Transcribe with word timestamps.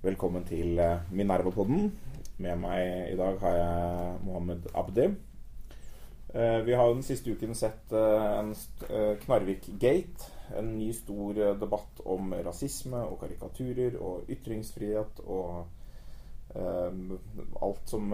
Velkommen 0.00 0.44
til 0.48 0.78
eh, 0.80 1.02
Minerva-podden. 1.12 1.90
Med 2.40 2.56
meg 2.62 3.10
i 3.12 3.16
dag 3.18 3.36
har 3.42 3.56
jeg 3.58 4.14
Mohammed 4.24 4.70
Abdi. 4.72 5.04
Eh, 6.32 6.64
Vi 6.64 6.72
har 6.72 6.88
den 6.88 7.04
siste 7.04 7.34
uken 7.36 7.52
sett 7.52 7.92
eh, 7.92 8.38
en 8.38 8.54
Knarvik-gate. 9.26 10.30
En 10.56 10.72
ny 10.78 10.88
stor 10.96 11.42
debatt 11.60 12.00
om 12.06 12.32
rasisme 12.48 13.04
og 13.04 13.20
karikaturer 13.26 14.00
og 14.00 14.24
ytringsfrihet 14.32 15.20
og 15.26 15.66
alt 16.54 17.92
som 17.92 18.08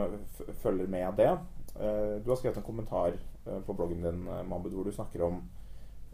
følger 0.58 0.90
med 0.90 1.12
det. 1.22 1.30
Du 2.24 2.30
har 2.30 2.36
skrevet 2.38 2.56
en 2.56 2.66
kommentar 2.66 3.12
på 3.44 3.74
bloggen 3.78 4.02
din, 4.02 4.22
Mohammed, 4.24 4.70
hvor 4.74 4.84
du 4.90 4.92
snakker 4.92 5.22
om 5.26 5.42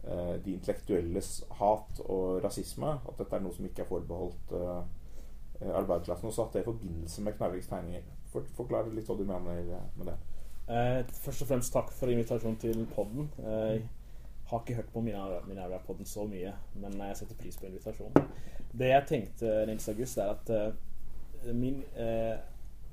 de 0.07 0.53
intellektuelles 0.55 1.31
hat 1.59 2.01
og 2.05 2.45
rasisme. 2.45 2.93
At 3.09 3.19
dette 3.19 3.37
er 3.37 3.43
noe 3.43 3.57
som 3.57 3.67
ikke 3.67 3.83
er 3.83 3.89
forbeholdt 3.91 4.55
eh, 4.55 5.73
arbeiderklassen. 5.73 6.29
Og 6.31 6.47
at 6.47 6.55
det 6.55 6.63
i 6.63 6.69
forbindelse 6.69 7.23
med 7.27 7.37
Knarviks 7.39 7.71
tegninger. 7.73 8.07
For, 8.31 8.47
forklar 8.59 8.89
litt 8.93 9.09
hva 9.09 9.19
du 9.19 9.25
mener 9.27 9.63
eh, 9.63 9.87
med 9.99 10.11
det. 10.13 10.17
Eh, 10.67 11.03
først 11.23 11.45
og 11.45 11.51
fremst 11.51 11.73
takk 11.75 11.93
for 11.95 12.11
invitasjonen 12.11 12.59
til 12.59 12.87
podden. 12.95 13.31
Eh, 13.39 13.77
jeg 13.77 14.51
har 14.51 14.63
ikke 14.63 14.75
hørt 14.75 14.93
på 14.95 15.03
Minerva-podden 15.03 16.07
så 16.07 16.25
mye, 16.27 16.53
men 16.79 16.93
jeg 17.03 17.17
setter 17.19 17.39
pris 17.39 17.57
på 17.59 17.67
invitasjonen. 17.67 18.29
Det 18.79 18.91
jeg 18.93 19.07
tenkte, 19.09 19.55
Nils 19.67 19.89
August, 19.89 20.19
er 20.19 20.31
at 20.31 20.53
uh, 20.55 21.55
min 21.55 21.81
uh, 21.99 22.37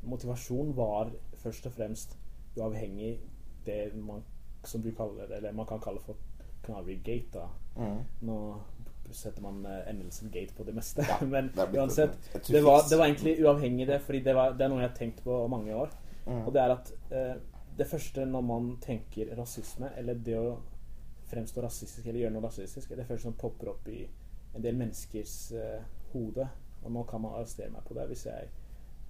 motivasjon 0.09 0.72
var 0.78 1.12
først 1.44 1.68
og 1.70 1.76
fremst 1.76 2.18
uavhengig 2.58 3.20
det 3.68 3.94
man, 3.94 4.23
som 4.66 4.82
du 4.82 4.90
kaller, 4.98 5.30
eller 5.30 5.54
man 5.54 5.70
kan 5.70 5.82
kalle 5.84 6.02
for 6.02 6.18
Knarvik-gate. 6.66 7.34
da. 7.34 7.48
Nå 8.22 8.38
setter 9.13 9.44
man 9.45 9.59
eh, 9.69 9.89
endelsen 9.92 10.31
gate 10.33 10.56
på 10.58 10.64
det 10.66 10.73
meste. 10.73 11.03
Ja, 11.05 11.20
Men 11.36 11.52
det 11.55 11.67
uansett, 11.78 12.16
et- 12.33 12.36
et 12.39 12.47
det 12.55 12.61
var, 12.66 12.81
det 12.89 12.97
var 12.97 13.05
egentlig 13.05 13.36
uavhengig 13.44 13.88
det, 13.88 14.00
fordi 14.02 14.20
det, 14.25 14.33
var, 14.36 14.55
det 14.58 14.66
er 14.66 14.72
noe 14.73 14.81
jeg 14.81 14.89
har 14.89 14.95
tenkt 14.97 15.23
på 15.25 15.36
mange 15.52 15.75
år. 15.75 15.92
Mm. 16.25 16.39
Og 16.47 16.53
det 16.55 16.61
er 16.64 16.73
at 16.73 16.92
eh, 17.11 17.36
det 17.78 17.88
første 17.89 18.25
når 18.25 18.42
man 18.47 18.72
tenker 18.81 19.36
rasisme, 19.38 19.92
eller 19.97 20.17
det 20.25 20.38
å 20.39 20.55
fremstå 21.30 21.61
rasistisk 21.66 22.08
eller 22.08 22.23
gjøre 22.23 22.33
noe 22.36 22.45
rasistisk, 22.47 22.92
er 22.92 23.02
det 23.02 23.08
første 23.09 23.27
som 23.27 23.38
popper 23.38 23.70
opp 23.73 23.88
i 23.89 24.03
en 24.55 24.61
del 24.66 24.75
menneskers 24.77 25.36
eh, 25.58 25.86
hode. 26.14 26.48
Og 26.83 26.92
nå 26.92 27.03
kan 27.09 27.22
man 27.23 27.33
arrestere 27.38 27.72
meg 27.73 27.86
på 27.88 27.95
det 27.98 28.08
hvis 28.09 28.25
jeg 28.27 28.50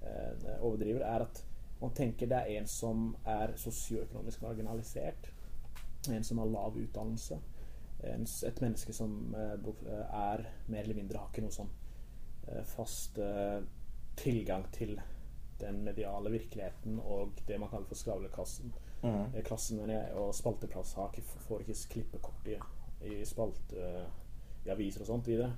eh, 0.03 0.59
overdriver. 0.59 1.01
Er 1.07 1.25
at 1.29 1.43
man 1.81 1.91
tenker 1.95 2.27
det 2.31 2.37
er 2.43 2.59
en 2.59 2.67
som 2.69 3.09
er 3.27 3.55
sosioøkonomisk 3.59 4.41
marginalisert. 4.45 5.31
En 6.11 6.23
som 6.23 6.37
har 6.37 6.51
lav 6.51 6.77
utdannelse. 6.77 7.39
En, 8.03 8.25
et 8.45 8.61
menneske 8.61 8.93
som 8.93 9.35
eh, 9.35 9.53
eh, 9.53 10.05
er 10.19 10.45
mer 10.67 10.83
eller 10.83 10.97
mindre 10.97 11.21
har 11.21 11.29
ikke 11.31 11.45
noe 11.45 11.55
sånn 11.55 11.69
eh, 12.49 12.63
fast 12.67 13.19
tilgang 14.19 14.65
til 14.75 14.97
den 15.61 15.79
mediale 15.85 16.29
virkeligheten 16.33 16.99
og 16.99 17.39
det 17.47 17.57
man 17.61 17.71
kaller 17.71 17.87
for 17.87 17.97
skravlekassen. 17.97 18.73
Mm. 19.03 19.39
Klassen 19.47 19.79
jeg, 19.89 20.11
og 20.19 20.33
spalteplass 20.35 20.93
har 20.99 21.09
ikke, 21.11 21.39
får 21.47 21.63
ikke 21.63 21.77
klippekort 21.95 22.49
i, 22.51 22.57
i 23.09 23.23
spalte 23.27 23.87
i 24.63 24.71
aviser 24.71 25.03
og 25.03 25.09
sånt 25.09 25.27
videre. 25.27 25.51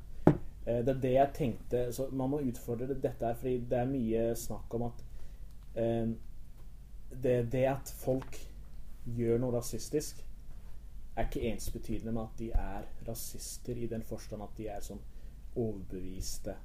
Det 0.65 0.89
er 0.89 1.01
det 1.01 1.11
jeg 1.11 1.33
tenkte 1.37 1.81
Så 1.93 2.07
man 2.09 2.31
må 2.31 2.39
utfordre 2.41 2.87
dette 2.89 3.21
her, 3.21 3.35
fordi 3.37 3.59
det 3.69 3.77
er 3.77 3.89
mye 3.89 4.23
snakk 4.39 4.73
om 4.73 4.87
at 4.87 5.03
eh, 5.77 6.07
det, 7.23 7.35
det 7.53 7.65
at 7.69 7.91
folk 7.99 8.39
gjør 9.05 9.39
noe 9.41 9.53
rasistisk, 9.55 10.23
er 11.15 11.27
ikke 11.27 11.49
ensbetydende 11.49 12.13
med 12.15 12.23
at 12.23 12.39
de 12.39 12.51
er 12.51 12.87
rasister 13.07 13.77
i 13.77 13.87
den 13.91 14.03
forstand 14.03 14.43
at 14.43 14.55
de 14.57 14.67
er 14.71 14.83
sånn 14.83 15.01
overbeviste 15.55 16.55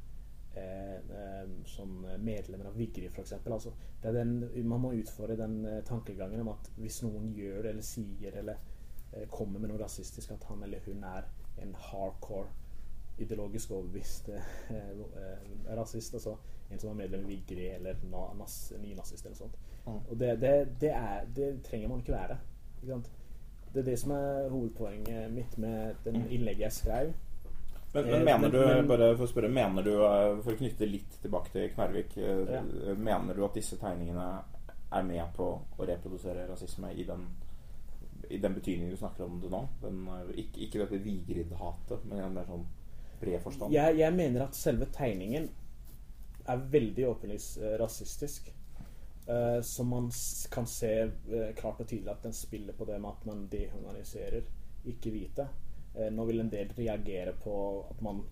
eh, 0.59 0.97
eh, 0.97 1.53
som 1.71 1.93
medlemmer 2.19 2.71
av 2.71 2.79
Vigri, 2.79 3.07
f.eks. 3.07 3.37
Altså, 3.47 3.73
det 4.03 4.11
er 4.11 4.19
den, 4.19 4.35
man 4.69 4.83
må 4.83 4.95
utfordre 4.99 5.39
den 5.39 5.61
eh, 5.69 5.83
tankegangen 5.87 6.43
om 6.43 6.51
at 6.57 6.73
hvis 6.81 7.03
noen 7.07 7.31
gjør 7.37 7.63
det 7.63 7.75
eller 7.75 7.87
sier 7.87 8.41
eller 8.43 8.59
eh, 9.13 9.29
kommer 9.31 9.63
med 9.63 9.71
noe 9.71 9.83
rasistisk, 9.85 10.35
at 10.35 10.49
han 10.51 10.67
eller 10.67 10.83
hun 10.89 11.07
er 11.07 11.31
en 11.63 11.77
hardcore 11.91 12.51
ideologisk 13.21 13.71
overbevist 13.71 14.29
eh, 14.29 14.51
eh, 14.75 15.75
rasist. 15.77 16.15
Altså 16.15 16.37
en 16.71 16.79
som 16.79 16.91
er 16.91 17.03
medlem 17.03 17.27
i 17.27 17.35
Vigri 17.35 17.69
eller 17.75 17.99
nynazist 18.81 19.27
eller 19.27 19.37
sånt. 19.37 19.57
Mm. 19.87 19.97
Og 19.97 20.19
det, 20.19 20.37
det, 20.41 20.53
det, 20.81 20.91
er, 20.91 21.27
det 21.37 21.51
trenger 21.67 21.89
man 21.89 22.03
ikke 22.03 22.15
være. 22.15 22.39
Ikke 22.81 22.93
sant? 22.93 23.11
Det 23.73 23.81
er 23.85 23.87
det 23.91 23.99
som 24.01 24.11
er 24.17 24.49
hovedpoenget 24.51 25.31
mitt 25.31 25.59
med 25.63 25.95
den 26.05 26.25
innlegget 26.29 26.67
jeg 26.69 26.73
skrev. 26.73 27.13
Men, 27.93 28.05
Eh, 28.05 28.11
men 28.11 28.25
mener 28.25 28.39
men- 28.39 28.51
du, 28.51 28.59
men- 28.67 28.87
bare 28.89 29.17
for 29.17 29.27
å 29.27 29.29
spørre, 29.33 29.51
mener 29.51 29.83
du, 29.83 29.91
eh, 30.05 30.41
for 30.43 30.53
å 30.53 30.57
knytte 30.59 30.87
litt 30.91 31.11
tilbake 31.23 31.51
til 31.53 31.69
Knarvik, 31.75 32.17
eh, 32.19 32.53
Ja. 32.55 32.63
mener 32.95 33.35
du 33.35 33.45
at 33.45 33.55
disse 33.55 33.77
tegningene 33.77 34.43
er 34.93 35.03
med 35.03 35.33
på 35.37 35.61
å 35.79 35.87
reprodusere 35.87 36.49
rasisme 36.49 36.93
i 36.97 37.03
den, 37.05 37.27
i 38.31 38.39
den 38.39 38.55
betydningen 38.55 38.91
du 38.91 38.97
snakker 38.97 39.25
om 39.25 39.41
det 39.41 39.51
nå? 39.51 39.69
Den, 39.83 40.07
eh, 40.09 40.35
ikke, 40.43 40.61
ikke 40.69 40.79
dette 40.89 41.05
Vigrid-hatet, 41.05 42.05
men 42.05 42.19
i 42.19 42.23
en 42.23 42.35
mer 42.35 42.45
sånn 42.45 42.65
bred 43.21 43.41
forstand? 43.43 43.73
Jeg, 43.73 43.99
jeg 43.99 44.13
mener 44.15 44.43
at 44.43 44.55
selve 44.55 44.87
tegningen 44.87 45.49
er 46.49 46.57
veldig 46.59 47.07
åpenlyst 47.07 47.59
eh, 47.63 47.77
rasistisk. 47.79 48.51
Eh, 49.31 49.63
som 49.63 49.89
man 49.89 50.11
kan 50.51 50.67
se 50.67 51.05
uh, 51.05 51.51
klart 51.57 51.81
og 51.81 51.87
tydelig 51.87 52.11
at 52.11 52.25
den 52.25 52.33
spiller 52.35 52.75
på 52.75 52.85
det 52.89 52.97
med 52.99 53.11
at 53.13 53.27
man 53.29 53.45
dehumaniserer 53.53 54.41
ikke-hvite. 54.91 55.45
Uh, 55.95 56.09
nå 56.11 56.25
vil 56.27 56.43
en 56.43 56.51
del 56.51 56.73
reagere 56.75 57.37
på 57.45 57.55
at 57.93 58.01
man 58.03 58.25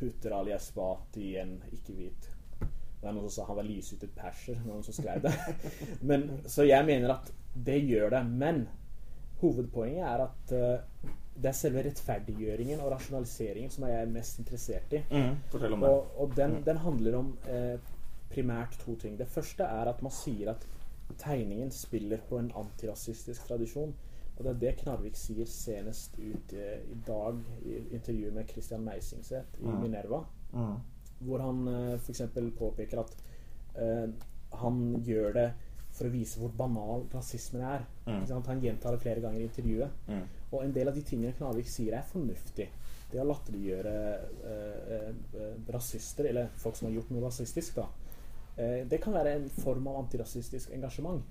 putter 0.00 0.34
Ali 0.36 0.52
Esbat 0.52 1.16
i 1.20 1.30
en 1.40 1.54
ikke-hvit 1.72 2.28
Det 2.60 3.08
er 3.08 3.14
noen 3.14 3.28
som 3.28 3.34
sa 3.38 3.46
han 3.48 3.56
var 3.62 3.68
lyshudet 3.68 4.10
perser, 4.16 4.60
noen 4.66 4.84
som 4.84 4.96
skrev 4.96 5.22
det. 5.24 5.32
men, 6.10 6.26
så 6.44 6.68
jeg 6.68 6.84
mener 6.88 7.14
at 7.14 7.30
det 7.54 7.78
gjør 7.88 8.12
det. 8.12 8.20
Men 8.28 8.66
hovedpoenget 9.40 10.04
er 10.04 10.24
at 10.26 10.52
eh, 10.52 11.06
det 11.40 11.48
er 11.48 11.56
selve 11.56 11.84
rettferdiggjøringen 11.86 12.82
og 12.84 12.90
rasjonaliseringen 12.92 13.72
som 13.72 13.86
jeg 13.88 14.02
er 14.02 14.12
mest 14.12 14.42
interessert 14.42 14.92
i. 14.92 15.00
Mm, 15.08 15.38
fortell 15.52 15.78
om 15.78 15.86
det. 15.86 15.94
Og, 15.94 16.20
og 16.20 16.36
den, 16.36 16.58
den 16.66 16.82
handler 16.84 17.16
om 17.22 17.32
eh, 17.48 17.90
primært 18.30 18.78
to 18.84 18.94
ting. 18.96 19.16
Det 19.18 19.28
første 19.28 19.64
er 19.66 19.90
at 19.90 20.02
man 20.02 20.12
sier 20.14 20.52
at 20.54 20.66
tegningen 21.18 21.70
spiller 21.74 22.20
på 22.28 22.38
en 22.38 22.52
antirasistisk 22.56 23.46
tradisjon. 23.48 23.94
Og 24.38 24.44
det 24.46 24.50
er 24.54 24.60
det 24.62 24.76
Knarvik 24.80 25.16
sier 25.20 25.48
senest 25.50 26.14
ut 26.18 26.52
eh, 26.56 26.78
i 26.88 26.96
dag 27.06 27.40
i 27.66 27.74
intervjuet 27.92 28.32
med 28.32 28.48
Christian 28.48 28.84
Meisingseth 28.86 29.58
i 29.60 29.66
Mm. 29.66 29.80
Minerva. 29.82 30.22
Mm. 30.52 30.76
Hvor 31.26 31.42
han 31.44 31.66
eh, 31.68 31.98
f.eks. 31.98 32.22
påpeker 32.58 33.02
at 33.02 33.16
eh, 33.76 34.06
han 34.62 34.80
gjør 35.04 35.32
det 35.36 35.48
for 35.92 36.06
å 36.06 36.12
vise 36.14 36.38
hvor 36.40 36.52
banal 36.56 37.04
rasismen 37.12 37.62
er. 37.66 37.84
Mm. 38.06 38.24
Han 38.46 38.62
gjentar 38.62 38.94
det 38.94 39.02
flere 39.02 39.20
ganger 39.20 39.40
i 39.42 39.48
intervjuet. 39.50 39.90
Mm. 40.08 40.24
Og 40.52 40.64
en 40.64 40.72
del 40.74 40.88
av 40.88 40.94
de 40.96 41.02
tingene 41.02 41.34
Knarvik 41.36 41.68
sier, 41.68 41.98
er 41.98 42.06
fornuftig. 42.08 42.68
Det 43.10 43.18
å 43.20 43.26
latterliggjøre 43.26 43.94
eh, 44.46 45.08
eh, 45.34 45.56
rasister, 45.74 46.30
eller 46.30 46.48
folk 46.62 46.76
som 46.78 46.88
har 46.88 46.94
gjort 46.94 47.10
noe 47.10 47.26
rasistisk, 47.26 47.76
da. 47.82 47.88
Eh, 48.60 48.82
det 48.90 48.98
kan 49.02 49.14
være 49.16 49.34
en 49.38 49.48
form 49.62 49.86
av 49.88 49.96
antirasistisk 50.04 50.70
engasjement. 50.76 51.22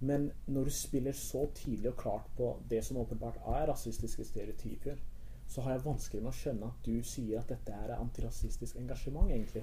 Men 0.00 0.26
når 0.52 0.64
du 0.68 0.70
spiller 0.76 1.12
så 1.16 1.46
tydelig 1.56 1.88
og 1.94 1.96
klart 2.02 2.26
på 2.36 2.50
det 2.68 2.82
som 2.84 2.98
åpenbart 3.00 3.38
er 3.48 3.66
rasistiske 3.70 4.24
stereotyper, 4.28 4.96
så 5.48 5.62
har 5.64 5.76
jeg 5.76 5.84
vanskelig 5.86 6.22
med 6.22 6.32
å 6.32 6.36
skjønne 6.36 6.66
at 6.68 6.82
du 6.84 6.98
sier 7.06 7.38
at 7.40 7.48
dette 7.48 7.72
er 7.72 7.94
antirasistisk 7.96 8.76
engasjement, 8.82 9.30
egentlig. 9.30 9.62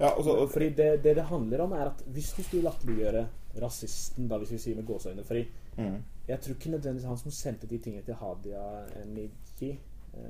Ja, 0.00 0.10
også, 0.18 0.36
og- 0.42 0.50
Fordi 0.52 0.68
det, 0.74 1.02
det 1.04 1.16
det 1.16 1.24
handler 1.24 1.60
om, 1.64 1.72
er 1.72 1.86
at 1.90 2.02
hvis 2.06 2.32
du 2.36 2.42
skulle 2.42 2.62
latterliggjøre 2.68 3.26
rasisten, 3.62 4.28
da 4.28 4.38
hvis 4.38 4.50
vi 4.52 4.58
sier 4.58 4.76
med 4.76 4.86
gåseøyne 4.86 5.24
Fordi 5.24 5.44
Mm. 5.76 6.02
jeg 6.28 6.40
tror 6.40 6.54
ikke 6.54 6.70
nødvendigvis 6.70 7.04
han 7.06 7.16
som 7.18 7.30
sendte 7.30 7.66
de 7.66 7.78
tingene 7.78 8.04
til 8.04 8.14
Hadia 8.14 8.86
Niji 9.06 9.70
eh, 9.70 9.78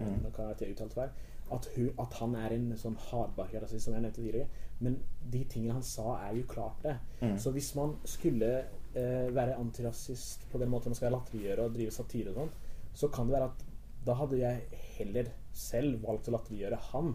Mm. 0.00 0.22
Nå 0.22 0.30
kan 0.34 0.54
jeg 0.58 0.70
uttalt 0.72 0.92
feil. 0.94 1.08
At, 1.52 1.68
hun, 1.74 1.90
at 2.00 2.14
han 2.20 2.34
er 2.40 2.54
en 2.54 2.70
sånn 2.80 2.96
hardbarka 3.10 3.60
rasist, 3.62 3.84
som 3.84 3.94
jeg 3.94 4.04
nevnte 4.04 4.22
tidligere. 4.22 4.62
Men 4.84 4.96
de 5.30 5.42
tingene 5.50 5.76
han 5.76 5.86
sa, 5.86 6.16
er 6.24 6.38
jo 6.38 6.46
klart 6.50 6.80
det. 6.82 6.96
Mm. 7.20 7.36
Så 7.40 7.52
hvis 7.54 7.70
man 7.78 7.94
skulle 8.08 8.50
eh, 8.96 9.28
være 9.34 9.58
antirasist 9.60 10.48
på 10.50 10.60
den 10.62 10.72
måten 10.72 10.94
man 10.94 10.98
skal 10.98 11.14
latterliggjøre 11.14 11.68
og 11.68 11.76
drive 11.76 11.94
satire 11.94 12.32
og 12.32 12.40
sånt, 12.42 12.58
så 12.94 13.10
kan 13.12 13.28
det 13.28 13.36
være 13.36 13.50
at 13.52 13.64
da 14.04 14.16
hadde 14.18 14.40
jeg 14.40 14.82
heller 14.98 15.30
selv 15.56 16.02
valgt 16.04 16.28
å 16.28 16.34
latterliggjøre 16.34 16.80
han 16.90 17.14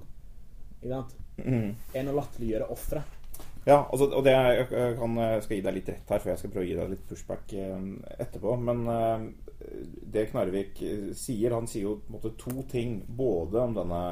ikke 0.80 0.94
sant? 0.94 1.16
Mm. 1.40 1.74
enn 1.96 2.10
å 2.12 2.16
latterliggjøre 2.16 2.68
offeret. 2.74 3.19
Ja, 3.68 3.82
altså, 3.92 4.08
og 4.16 4.24
det 4.24 4.34
jeg 4.34 4.68
kan, 4.72 5.18
jeg 5.20 5.44
skal 5.44 5.58
gi 5.58 5.64
deg 5.66 5.76
litt 5.76 5.90
rett 5.92 6.12
her, 6.14 6.22
for 6.22 6.32
jeg 6.32 6.40
skal 6.42 6.52
prøve 6.54 6.66
å 6.66 6.70
gi 6.70 6.80
deg 6.80 6.92
litt 6.94 7.08
pushback 7.10 7.46
eh, 7.60 7.82
etterpå. 8.24 8.50
Men 8.64 8.80
eh, 8.94 9.20
det 10.16 10.30
Knarvik 10.32 10.74
eh, 10.86 11.10
sier 11.18 11.56
Han 11.58 11.68
sier 11.68 11.84
jo 11.90 11.98
på 12.00 12.10
en 12.10 12.16
måte 12.18 12.38
to 12.40 12.54
ting. 12.72 12.92
Både 13.08 13.58
om 13.66 13.74
denne 13.76 14.04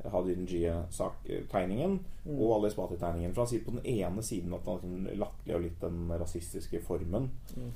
Hadir-Njie-tegningen 0.00 1.92
Mm. 2.20 2.36
og 2.36 2.50
Ali 2.58 2.68
Spati-tegningen. 2.68 3.32
For 3.32 3.40
han 3.42 3.48
sier 3.48 3.62
på 3.64 3.72
den 3.72 3.86
ene 3.88 4.20
siden 4.24 4.52
at 4.52 4.66
han 4.68 5.06
latterliggjør 5.08 5.62
litt 5.64 5.80
den 5.80 6.10
rasistiske 6.20 6.82
formen. 6.84 7.30
Mm. 7.56 7.70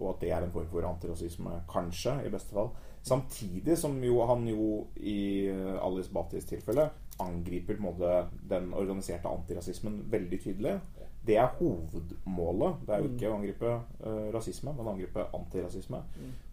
Og 0.00 0.06
at 0.10 0.20
det 0.20 0.30
er 0.32 0.42
en 0.44 0.52
form 0.52 0.68
for 0.70 0.82
antirasisme, 0.88 1.50
kanskje, 1.68 2.14
i 2.24 2.32
beste 2.32 2.52
fall. 2.56 2.70
Samtidig 3.04 3.76
som 3.80 4.02
jo 4.04 4.24
han 4.28 4.46
jo 4.48 4.86
i 4.96 5.48
Alice 5.84 6.12
Batis 6.12 6.44
tilfelle 6.48 6.88
angriper 7.20 7.78
måte 7.80 8.26
den 8.48 8.72
organiserte 8.74 9.28
antirasismen 9.28 10.02
veldig 10.10 10.38
tydelig. 10.42 10.76
Det 11.26 11.36
er 11.38 11.52
hovedmålet. 11.58 12.80
Det 12.86 12.94
er 12.94 13.02
jo 13.02 13.10
ikke 13.12 13.28
å 13.30 13.34
angripe 13.36 13.74
uh, 14.02 14.30
rasisme, 14.34 14.72
men 14.74 14.88
å 14.88 14.94
angripe 14.94 15.26
antirasisme. 15.38 16.00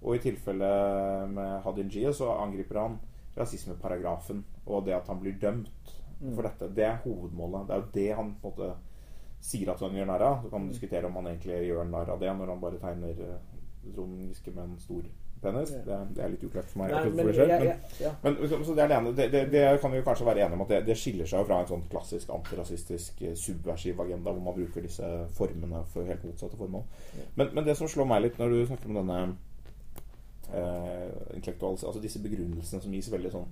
Og 0.04 0.16
i 0.16 0.24
tilfellet 0.28 1.32
med 1.34 1.56
Hadin 1.66 1.90
Jie 1.90 2.14
så 2.14 2.36
angriper 2.38 2.84
han 2.84 3.00
rasismeparagrafen 3.40 4.44
og 4.66 4.86
det 4.86 4.98
at 4.98 5.08
han 5.10 5.22
blir 5.22 5.40
dømt 5.42 5.96
for 6.36 6.46
dette. 6.46 6.70
Det 6.76 6.86
er 6.86 7.02
hovedmålet. 7.06 7.68
Det 7.68 7.76
er 7.76 7.82
jo 7.82 7.92
det 7.96 8.10
han 8.20 8.36
på 8.42 8.52
en 8.52 8.54
måte 8.54 8.70
sier 9.40 9.72
at 9.72 9.82
han 9.82 9.96
gjør 9.96 10.12
narr 10.12 10.28
av. 10.28 10.44
Så 10.44 10.52
kan 10.52 10.62
man 10.62 10.74
diskutere 10.74 11.08
om 11.08 11.18
han 11.18 11.32
egentlig 11.32 11.64
gjør 11.70 11.90
narr 11.90 12.14
av 12.14 12.22
det 12.22 12.36
når 12.36 12.54
han 12.54 12.62
bare 12.62 12.82
tegner 12.84 13.24
Trond 13.96 14.22
Giske 14.28 14.52
med 14.54 14.66
en 14.66 14.80
stor 14.84 15.08
penis. 15.44 15.72
Det, 15.86 15.98
det 16.16 16.24
er 16.24 16.32
litt 16.34 16.46
uklart 16.48 16.70
for 16.72 16.82
meg. 16.82 16.94
Nei, 16.94 17.02
men, 17.18 17.32
selv, 17.34 17.52
men- 17.52 17.66
jeg, 17.68 17.78
ja. 18.04 18.12
men 18.24 18.38
så, 18.42 18.60
så 18.68 18.76
det 18.78 18.88
det 18.92 18.98
ene. 18.98 19.14
Det, 19.18 19.44
det, 19.54 19.64
kan 19.82 19.94
vi 19.94 20.02
kanskje 20.06 20.28
være 20.30 20.44
enige 20.46 20.60
om 20.60 20.66
at 20.66 20.74
det, 20.74 20.80
det 20.90 20.98
skiller 21.00 21.30
seg 21.30 21.46
fra 21.48 21.62
en 21.62 21.70
sånn 21.72 21.86
klassisk 21.92 22.34
antirasistisk 22.36 23.24
eh, 23.28 23.36
subversiv 23.40 24.02
agenda 24.06 24.34
hvor 24.34 24.46
man 24.50 24.58
bruker 24.58 24.86
disse 24.86 25.10
formene 25.38 25.84
for 25.94 26.10
helt 26.10 26.26
motsatte 26.28 26.60
formål. 26.60 26.86
Ja. 27.20 27.30
Men, 27.42 27.54
men 27.58 27.70
det 27.70 27.78
som 27.80 27.92
slår 27.92 28.10
meg 28.10 28.26
litt 28.28 28.42
når 28.42 28.56
du 28.56 28.60
snakker 28.70 28.92
om 28.92 29.02
denne 29.02 29.20
eh, 30.54 31.10
intellektuals... 31.38 31.84
Altså 31.88 32.04
disse 32.04 32.22
begrunnelsene 32.24 32.84
som 32.84 32.96
gis 32.96 33.12
veldig 33.12 33.34
sånn 33.34 33.50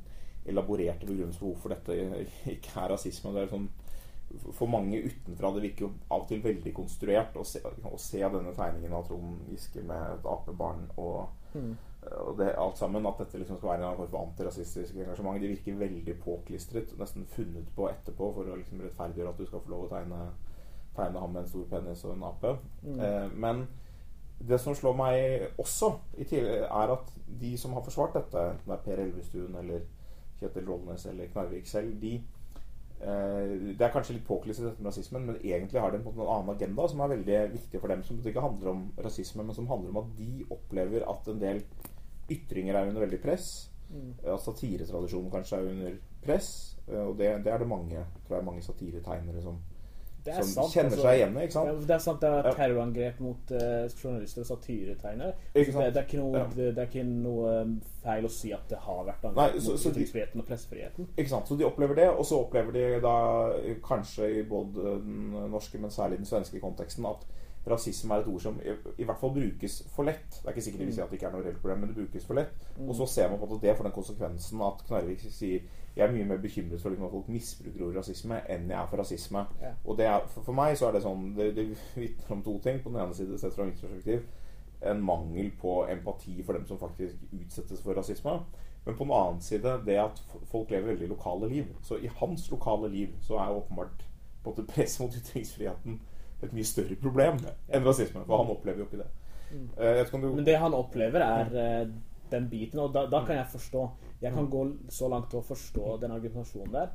elaborerte 0.47 1.07
begrunnelser 1.07 1.41
for 1.41 1.53
hvorfor 1.53 1.75
dette 1.75 2.23
ikke 2.55 2.77
er 2.79 2.93
rasisme. 2.93 3.33
Det 3.35 3.45
er 3.45 3.53
sånn 3.53 3.67
for 4.51 4.67
mange 4.67 4.99
utenfra 5.05 5.53
det 5.55 5.63
virker 5.63 5.85
jo 5.85 5.91
av 6.11 6.23
og 6.23 6.27
til 6.29 6.41
veldig 6.43 6.73
konstruert 6.75 7.37
å 7.39 7.45
se, 7.47 7.61
å 7.63 7.99
se 8.01 8.19
denne 8.19 8.53
tegningen 8.55 8.95
av 8.97 9.05
Trond 9.07 9.47
Giske 9.51 9.83
med 9.87 10.17
et 10.17 10.27
apebarn 10.27 10.89
og 10.97 11.27
Mm. 11.57 11.77
og 12.27 12.37
det, 12.37 12.53
alt 12.57 12.77
sammen, 12.77 13.05
at 13.05 13.19
dette 13.19 13.39
liksom 13.39 13.57
skal 13.57 13.69
være 13.69 13.89
en 13.89 13.97
form 13.97 14.09
for 14.09 14.25
antirasistisk 14.25 14.95
engasjement. 14.95 15.41
Det 15.41 15.49
virker 15.49 15.79
veldig 15.79 16.15
påklistret, 16.23 16.93
nesten 16.99 17.25
funnet 17.25 17.71
på 17.75 17.89
etterpå 17.89 18.29
for 18.35 18.51
å 18.51 18.55
liksom 18.59 18.83
rettferdiggjøre 18.83 19.33
at 19.33 19.41
du 19.41 19.45
skal 19.45 19.63
få 19.65 19.73
lov 19.73 19.87
å 19.87 19.89
tegne, 19.91 20.21
tegne 20.95 21.23
ham 21.23 21.33
med 21.33 21.43
en 21.43 21.51
stor 21.51 21.67
penis 21.71 22.05
og 22.05 22.15
en 22.15 22.23
ape. 22.29 22.53
Mm. 22.83 22.99
Eh, 22.99 23.27
men 23.33 23.67
det 24.39 24.59
som 24.61 24.75
slår 24.77 24.97
meg 24.97 25.59
også, 25.59 25.93
er 26.17 26.93
at 26.93 27.13
de 27.27 27.57
som 27.57 27.73
har 27.73 27.85
forsvart 27.85 28.15
dette, 28.19 28.47
det 28.65 28.75
er 28.75 28.83
Per 28.85 29.03
Elvestuen 29.03 29.55
eller 29.59 29.87
Kjetil 30.39 30.67
Rollnes 30.69 31.05
eller 31.09 31.31
Knarvik 31.33 31.67
selv, 31.67 31.95
de 32.01 32.19
Det 32.97 33.83
er 33.85 33.91
kanskje 33.93 34.15
litt 34.15 34.25
påklisset 34.25 34.65
dette 34.65 34.81
med 34.81 34.89
rasismen, 34.89 35.25
men 35.27 35.35
egentlig 35.37 35.81
har 35.83 35.93
de 35.93 35.99
en 36.01 36.21
annen 36.23 36.49
agenda 36.55 36.87
som 36.89 37.03
er 37.05 37.11
veldig 37.13 37.41
viktig 37.53 37.81
for 37.83 37.93
dem. 37.93 38.01
Som 38.03 38.23
ikke 38.25 38.41
handler 38.41 38.71
om 38.71 38.83
rasisme, 39.05 39.45
men 39.45 39.55
som 39.55 39.69
handler 39.69 39.93
om 39.93 39.99
at 40.01 40.15
de 40.17 40.47
opplever 40.49 41.05
at 41.05 41.29
en 41.29 41.43
del 41.43 41.61
ytringer 42.31 42.75
er 42.75 42.89
under 42.89 43.05
veldig 43.05 43.21
press. 43.21 43.69
Mm. 43.89 44.13
At 44.33 44.41
satiretradisjonen 44.43 45.31
kanskje 45.31 45.57
er 45.57 45.71
under 45.71 45.97
press. 46.25 46.77
eh, 46.87 46.99
Og 46.99 47.17
det, 47.17 47.43
det 47.45 47.53
er 47.53 47.57
det 47.57 47.67
mange 47.67 48.05
tror 48.27 48.37
jeg, 48.37 48.45
mange 48.45 48.61
satiretegnere 48.61 49.41
som, 49.41 49.59
som 50.25 50.43
sant, 50.43 50.73
kjenner 50.73 50.91
altså. 50.91 51.05
seg 51.05 51.19
igjen 51.19 51.37
i. 51.37 51.43
ikke 51.47 51.55
sant? 51.55 51.87
det 51.87 51.95
er 51.95 52.03
sant, 52.03 52.21
det 52.21 52.31
er 52.33 52.57
terrorangrep 52.59 53.21
mot 53.23 53.53
uh, 53.55 53.85
journalister 54.03 54.43
og 54.43 54.49
satiretegnere. 54.51 55.37
Ikke 55.53 55.71
Det, 55.71 55.93
det, 55.93 56.01
er 56.01 56.09
ikke 56.09 56.19
noe, 56.19 56.43
det, 56.55 56.67
det 56.75 56.83
er 56.83 56.91
ikke 56.91 57.05
noe 57.07 57.53
um, 57.61 57.77
feil 58.07 58.27
å 58.27 58.31
si 58.31 58.53
at 58.55 58.67
det 58.71 58.79
har 58.87 59.03
vært 59.07 59.25
angrep 59.29 59.57
mot 59.59 59.87
ytringsfriheten 59.91 60.43
og 60.43 60.47
pressefriheten. 60.47 61.09
Ikke 61.15 61.31
sant? 61.33 61.49
Så 61.49 61.57
de 61.59 61.67
opplever 61.67 61.99
det, 61.99 62.07
og 62.13 62.25
så 62.27 62.41
opplever 62.45 62.75
de 62.75 62.85
da 63.03 63.17
eh, 63.59 63.81
kanskje 63.83 64.31
i 64.39 64.45
både 64.47 64.97
den 65.03 65.35
norske, 65.51 65.81
men 65.81 65.93
særlig 65.93 66.21
den 66.21 66.29
svenske 66.29 66.63
konteksten 66.63 67.07
at 67.09 67.27
rasisme 67.67 68.15
er 68.15 68.23
et 68.23 68.29
ord 68.31 68.39
som 68.39 68.59
i, 68.63 68.75
i 69.01 69.05
hvert 69.07 69.19
fall 69.19 69.33
brukes 69.35 69.81
for 69.91 70.07
lett. 70.07 70.39
Det 70.39 70.45
er 70.45 70.55
ikke 70.55 70.65
sikkert 70.67 70.83
de 70.83 70.87
vil 70.87 70.95
si 70.95 71.03
at 71.03 71.11
det 71.11 71.19
ikke 71.19 71.27
er 71.29 71.35
noe 71.35 71.43
reelt 71.43 71.59
problem, 71.61 71.83
men 71.83 71.91
det 71.91 71.97
brukes 71.99 72.27
for 72.27 72.39
lett. 72.39 72.55
Mm. 72.77 72.87
Og 72.87 72.95
så 72.95 73.09
ser 73.11 73.29
man 73.31 73.41
på 73.41 73.49
at 73.49 73.61
det 73.65 73.75
for 73.75 73.87
den 73.87 73.95
konsekvensen 73.95 74.63
at 74.67 74.87
Knarvik 74.87 75.25
sier 75.27 75.67
jeg 75.97 76.05
er 76.05 76.13
mye 76.13 76.27
mer 76.29 76.37
bekymret 76.37 76.81
for 76.81 76.93
liksom, 76.93 77.07
at 77.07 77.13
folk 77.15 77.29
misbruker 77.33 77.85
ordet 77.87 77.97
rasisme 77.97 78.37
enn 78.53 78.67
jeg 78.69 78.77
er 78.77 78.89
for 78.91 79.01
rasisme. 79.01 79.41
Ja. 79.61 79.71
Og 79.83 79.97
det 79.97 80.05
er, 80.05 80.27
for, 80.29 80.45
for 80.45 80.57
meg 80.57 80.75
så 80.77 80.87
er 80.87 80.97
det 80.97 81.01
sånn 81.01 81.31
Det, 81.37 81.47
det 81.57 81.65
vitner 81.95 82.35
om 82.35 82.43
to 82.45 82.53
ting. 82.63 82.83
På 82.83 82.93
den 82.93 83.01
ene 83.01 83.17
side, 83.17 83.39
sett 83.41 83.55
fra 83.55 83.65
mitt 83.65 83.81
perspektiv, 83.81 84.27
en 84.81 85.01
mangel 85.01 85.51
på 85.61 85.87
empati 85.89 86.43
for 86.43 86.53
dem 86.53 86.65
som 86.67 86.77
faktisk 86.79 87.15
utsettes 87.33 87.81
for 87.81 87.93
rasisme. 87.97 88.39
Men 88.85 88.95
på 88.95 89.03
den 89.03 89.13
annen 89.13 89.41
side 89.41 89.73
det 89.85 89.97
at 89.99 90.21
folk 90.51 90.69
lever 90.71 90.93
veldig 90.93 91.09
lokale 91.09 91.49
liv. 91.49 91.65
Så 91.83 91.97
i 91.99 92.07
hans 92.19 92.51
lokale 92.51 92.87
liv 92.89 93.15
så 93.21 93.35
er 93.41 93.55
åpenbart 93.57 94.03
på 94.43 94.49
en 94.49 94.55
måte 94.55 94.67
press 94.73 94.99
mot 94.99 95.15
ytringsfriheten 95.15 95.99
et 96.43 96.53
mye 96.53 96.63
større 96.69 96.95
problem 97.01 97.39
enn 97.73 97.83
rasisme. 97.85 98.21
For 98.25 98.37
han 98.43 98.51
opplever 98.53 98.79
jo 98.79 98.85
ikke 98.85 99.01
det. 99.01 99.09
Mm. 99.51 99.69
Eh, 99.79 100.13
om 100.13 100.21
du 100.21 100.27
Men 100.35 100.45
det 100.45 100.55
han 100.59 100.73
opplever, 100.73 101.19
er 101.21 101.81
eh, 101.81 101.87
den 102.31 102.49
biten, 102.49 102.79
og 102.79 102.93
da, 102.93 103.05
da 103.07 103.25
kan 103.25 103.35
jeg 103.39 103.47
forstå. 103.51 103.89
Jeg 104.21 104.33
kan 104.33 104.43
Mm. 104.45 104.51
gå 104.51 104.89
så 104.89 105.07
langt 105.09 105.29
til 105.29 105.39
å 105.39 105.43
forstå 105.47 105.97
den 106.01 106.11
argumentasjonen 106.11 106.73
der. 106.73 106.89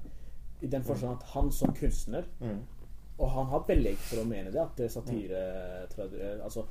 I 0.60 0.66
den 0.66 0.84
forstand 0.84 1.16
at 1.18 1.28
han 1.34 1.50
som 1.52 1.74
kunstner 1.74 2.22
mm. 2.40 2.58
Og 3.18 3.30
han 3.30 3.46
har 3.46 3.64
belegg 3.66 3.96
for 3.96 4.22
å 4.22 4.24
mene 4.26 4.50
det, 4.50 4.60
at 4.60 4.90
satire 4.90 5.86
trad- 5.90 6.14
eh, 6.14 6.44
Altså 6.44 6.64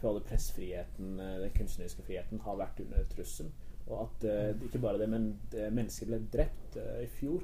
både 0.00 0.24
pressefriheten, 0.26 1.20
eh, 1.20 1.38
den 1.44 1.50
kunstneriske 1.56 2.02
friheten, 2.02 2.40
har 2.40 2.56
vært 2.56 2.80
under 2.84 3.04
trussel. 3.14 3.52
Og 3.88 4.02
at 4.02 4.24
uh, 4.28 4.64
ikke 4.66 4.82
bare 4.82 4.98
det, 5.00 5.06
men 5.08 5.30
det, 5.48 5.70
mennesker 5.72 6.10
ble 6.10 6.18
drept 6.32 6.74
uh, 6.76 6.98
i 7.00 7.06
fjor. 7.08 7.40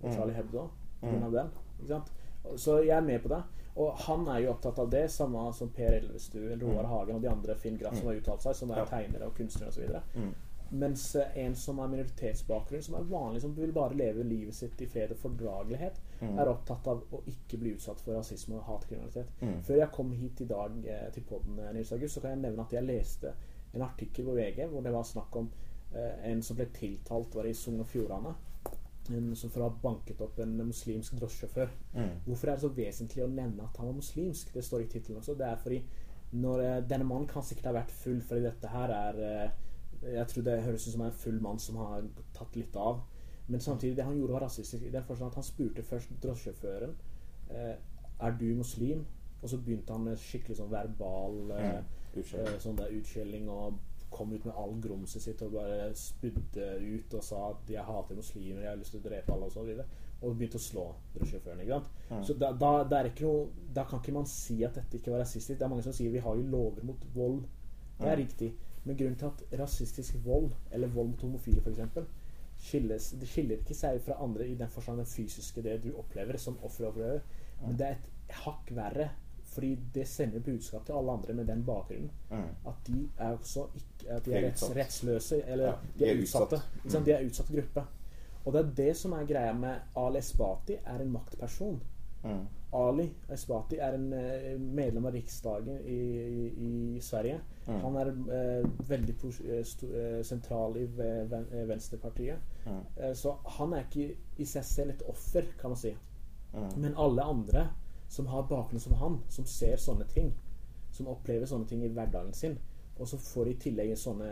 Mm. 0.00 0.08
Charlie 0.10 0.34
Hebdo 0.34 0.70
Mm. 1.04 1.32
den. 1.32 2.02
Så 2.56 2.78
jeg 2.82 2.96
er 2.96 3.00
med 3.00 3.22
på 3.22 3.28
det. 3.28 3.42
Og 3.76 3.92
han 4.06 4.28
er 4.28 4.38
jo 4.38 4.50
opptatt 4.54 4.78
av 4.78 4.90
det, 4.90 5.10
samme 5.10 5.52
som 5.52 5.70
Per 5.74 5.96
Elvestuen, 5.98 6.60
Roar 6.62 6.86
Hagen 6.86 7.16
og 7.16 7.22
de 7.22 7.30
andre 7.30 7.56
Finn 7.58 7.78
Graff 7.78 7.98
som 7.98 8.06
har 8.06 8.20
uttalt 8.20 8.42
seg, 8.42 8.56
som 8.56 8.70
er 8.70 8.84
Mm. 8.84 8.90
Tegnere 8.90 9.26
og 9.26 9.34
kunstnere 9.34 9.68
osv. 9.68 10.00
Mm. 10.14 10.34
Mens 10.70 11.16
eh, 11.16 11.38
en 11.44 11.54
som 11.54 11.78
har 11.78 11.88
minoritetsbakgrunn, 11.88 12.82
som 12.82 12.94
er 12.94 13.02
vanlig, 13.10 13.42
som 13.42 13.54
vil 13.54 13.72
bare 13.72 13.94
leve 13.94 14.22
livet 14.22 14.54
sitt 14.54 14.80
i 14.80 14.86
fred 14.86 15.10
og 15.10 15.18
fordragelighet, 15.18 16.00
Mm. 16.30 16.38
er 16.38 16.50
opptatt 16.50 16.86
av 16.90 17.02
å 17.12 17.20
ikke 17.30 17.58
bli 17.60 17.74
utsatt 17.76 18.00
for 18.04 18.16
rasisme 18.16 18.56
og 18.58 18.66
hatkriminalitet. 18.68 19.34
Mm. 19.40 19.58
Før 19.66 19.80
jeg 19.80 19.92
kom 19.94 20.12
hit 20.12 20.40
i 20.44 20.48
dag 20.50 20.88
eh, 20.88 21.10
til 21.14 21.26
podden, 21.28 21.58
eh, 21.58 21.72
Nils 21.76 21.92
August, 21.92 22.14
så 22.14 22.24
kan 22.24 22.34
jeg 22.34 22.44
nevne 22.46 22.64
at 22.64 22.72
jeg 22.72 22.86
leste 22.86 23.34
en 23.74 23.84
artikkel 23.86 24.28
på 24.28 24.36
VG 24.38 24.66
hvor 24.70 24.84
det 24.84 24.94
var 24.94 25.06
snakk 25.08 25.36
om 25.40 25.50
eh, 25.94 26.30
en 26.30 26.42
som 26.42 26.58
ble 26.58 26.68
tiltalt, 26.74 27.34
var 27.34 27.48
i 27.48 27.54
Sogn 27.54 27.82
og 27.84 27.90
Fjordane. 27.90 28.34
En 29.12 29.34
som 29.36 29.50
for 29.52 29.60
å 29.60 29.68
ha 29.68 29.80
banket 29.82 30.20
opp 30.24 30.38
en 30.40 30.54
muslimsk 30.62 31.18
drosjesjåfør. 31.18 31.72
Mm. 31.92 32.14
Hvorfor 32.24 32.48
er 32.48 32.56
det 32.56 32.64
så 32.64 32.72
vesentlig 32.72 33.24
å 33.24 33.28
nevne 33.28 33.66
at 33.66 33.76
han 33.76 33.90
var 33.90 33.98
muslimsk? 33.98 34.54
Det 34.54 34.64
står 34.64 34.86
i 34.86 34.88
tittelen 34.94 35.20
også. 35.20 35.36
Det 35.36 35.48
er 35.48 35.60
fordi 35.60 35.82
når 36.34 36.62
eh, 36.62 36.78
denne 36.88 37.06
mannen 37.06 37.28
kan 37.30 37.44
sikkert 37.46 37.70
ha 37.70 37.76
vært 37.78 37.94
full, 37.94 38.22
fordi 38.24 38.46
dette 38.48 38.70
her 38.72 38.94
er 38.94 39.20
eh, 39.28 39.60
Jeg 40.04 40.28
tror 40.28 40.44
det 40.44 40.62
høres 40.66 40.86
ut 40.86 40.92
som 40.92 41.04
en 41.06 41.16
full 41.16 41.36
mann 41.40 41.60
som 41.62 41.76
har 41.80 42.02
tatt 42.36 42.56
litt 42.58 42.74
av. 42.76 42.98
Men 43.48 43.60
samtidig, 43.60 43.96
det 43.96 44.04
han 44.04 44.16
gjorde, 44.16 44.32
var 44.32 44.40
rasistisk. 44.46 44.82
I 44.86 44.90
den 44.90 45.04
forstand 45.04 45.30
at 45.30 45.34
han 45.34 45.44
spurte 45.44 45.82
først 45.82 46.10
drosjesjåføren 46.22 46.94
eh, 47.50 47.74
Er 48.20 48.30
du 48.40 48.44
muslim. 48.54 49.04
Og 49.42 49.48
så 49.50 49.58
begynte 49.58 49.92
han 49.92 50.04
med 50.04 50.16
skikkelig 50.16 50.56
sånn 50.56 50.70
verbal 50.72 51.50
eh, 51.50 51.82
Mm. 52.14 52.22
Eh, 52.38 52.58
sånn 52.62 52.76
der 52.78 52.92
utskjelling 52.94 53.48
og 53.50 53.74
kom 54.14 54.30
ut 54.32 54.44
med 54.46 54.54
all 54.56 54.76
grumset 54.80 55.22
sitt 55.22 55.40
og 55.42 55.50
bare 55.56 55.88
spydde 55.98 56.66
ut 56.94 57.14
og 57.14 57.22
sa 57.24 57.48
at 57.50 57.56
'jeg 57.70 57.82
hater 57.84 58.14
muslimer, 58.14 58.60
jeg 58.60 58.68
har 58.70 58.76
lyst 58.76 58.90
til 58.92 59.00
å 59.00 59.08
drepe 59.08 59.32
alle' 59.32 59.44
og 59.46 59.52
så 59.52 59.64
videre. 59.64 59.84
Og 60.22 60.36
begynte 60.38 60.54
å 60.54 60.60
slå 60.60 60.94
drosjesjåføren. 61.16 61.60
ikke 61.60 61.72
sant? 61.72 61.88
Mm. 62.10 62.24
Så 62.24 62.34
da, 62.38 62.52
da, 62.52 62.84
det 62.84 63.12
ikke 63.12 63.24
noe, 63.26 63.48
da 63.74 63.84
kan 63.84 63.98
ikke 63.98 64.12
man 64.12 64.26
si 64.26 64.62
at 64.62 64.74
dette 64.74 64.96
ikke 64.96 65.10
var 65.10 65.18
rasistisk. 65.20 65.58
Det 65.58 65.62
er 65.64 65.68
mange 65.68 65.82
som 65.82 65.92
sier 65.92 66.10
vi 66.10 66.18
har 66.18 66.36
jo 66.36 66.42
lover 66.42 66.84
mot 66.84 67.04
vold. 67.14 67.42
Det 67.98 68.06
er 68.06 68.16
Mm. 68.16 68.26
riktig. 68.26 68.52
Men 68.84 68.96
grunnen 68.96 69.16
til 69.18 69.26
at 69.26 69.58
rasistisk 69.60 70.14
vold, 70.24 70.50
eller 70.70 70.88
vold 70.88 71.08
mot 71.08 71.20
homofile 71.20 71.60
f.eks., 71.60 71.80
skilles 72.64 73.10
Det 73.20 73.28
skiller 73.28 73.60
ikke 73.60 73.76
seg 73.76 74.00
fra 74.04 74.16
andre 74.24 74.46
i 74.48 74.54
den 74.58 74.70
forstand 74.72 75.02
den 75.02 75.06
fysiske, 75.10 75.62
det 75.62 75.82
du 75.84 75.90
opplever 76.00 76.38
som 76.40 76.56
offer 76.64 76.88
opplever. 76.88 77.20
Men 77.62 77.76
det 77.78 77.86
er 77.86 77.98
et 77.98 78.40
hakk 78.44 78.72
verre. 78.76 79.10
Fordi 79.54 79.74
det 79.94 80.08
sender 80.08 80.40
budskap 80.42 80.86
til 80.86 80.96
alle 80.98 81.12
andre 81.12 81.34
med 81.38 81.46
den 81.46 81.60
bakgrunnen. 81.64 82.10
Mm. 82.30 82.48
At 82.66 82.80
de 82.86 83.04
er 83.18 83.36
også 83.36 83.66
ikke 83.76 84.08
At 84.16 84.24
de 84.24 84.32
er 84.34 84.46
retts, 84.48 84.64
rettsløse. 84.76 85.42
Eller 85.46 85.64
Ja, 85.66 85.74
de 85.98 86.08
er 86.08 86.22
utsatte. 86.22 86.56
utsatt. 86.56 86.84
Ikke? 86.84 87.04
De 87.04 87.12
er 87.12 87.26
utsatt 87.28 87.52
gruppe. 87.52 87.84
Og 88.44 88.52
det 88.52 88.60
er 88.60 88.72
det 88.76 88.96
som 88.96 89.12
er 89.12 89.26
greia 89.26 89.52
med 89.52 89.80
Ali 89.96 90.20
Bati, 90.38 90.76
er 90.84 91.00
en 91.00 91.12
maktperson. 91.12 91.80
Mm. 92.24 92.46
Ali 92.74 93.06
Esbati 93.30 93.76
er 93.78 93.94
en 93.94 94.08
eh, 94.12 94.54
medlem 94.58 95.06
av 95.06 95.12
Riksdagen 95.14 95.76
i, 95.86 95.98
i, 96.22 96.40
i 96.96 97.00
Sverige. 97.00 97.40
Mm. 97.68 97.80
Han 97.84 97.96
er 98.00 98.10
eh, 98.38 98.66
veldig 98.88 99.14
eh, 99.22 99.60
eh, 99.60 100.18
sentral 100.26 100.76
i 100.80 100.84
ven, 100.96 101.46
Venstrepartiet. 101.68 102.38
Mm. 102.66 102.80
Eh, 102.96 103.12
så 103.14 103.36
han 103.58 103.72
er 103.78 103.86
ikke 103.86 104.08
i 104.42 104.46
seg 104.48 104.64
selv 104.66 104.94
et 104.96 105.04
offer, 105.08 105.46
kan 105.60 105.70
man 105.74 105.80
si. 105.80 105.94
Mm. 106.54 106.68
Men 106.82 106.94
alle 106.98 107.22
andre 107.22 107.68
som 108.08 108.26
har 108.30 108.46
bakgrunn 108.50 108.80
som 108.82 108.94
han, 109.00 109.20
som 109.28 109.46
ser 109.46 109.76
sånne 109.82 110.06
ting, 110.10 110.32
som 110.94 111.08
opplever 111.10 111.46
sånne 111.50 111.66
ting 111.66 111.82
i 111.82 111.88
hverdagen 111.94 112.34
sin, 112.34 112.58
og 112.98 113.08
så 113.10 113.18
får 113.18 113.44
de 113.48 113.54
i 113.54 113.60
tillegg 113.68 113.94
sånne 113.98 114.28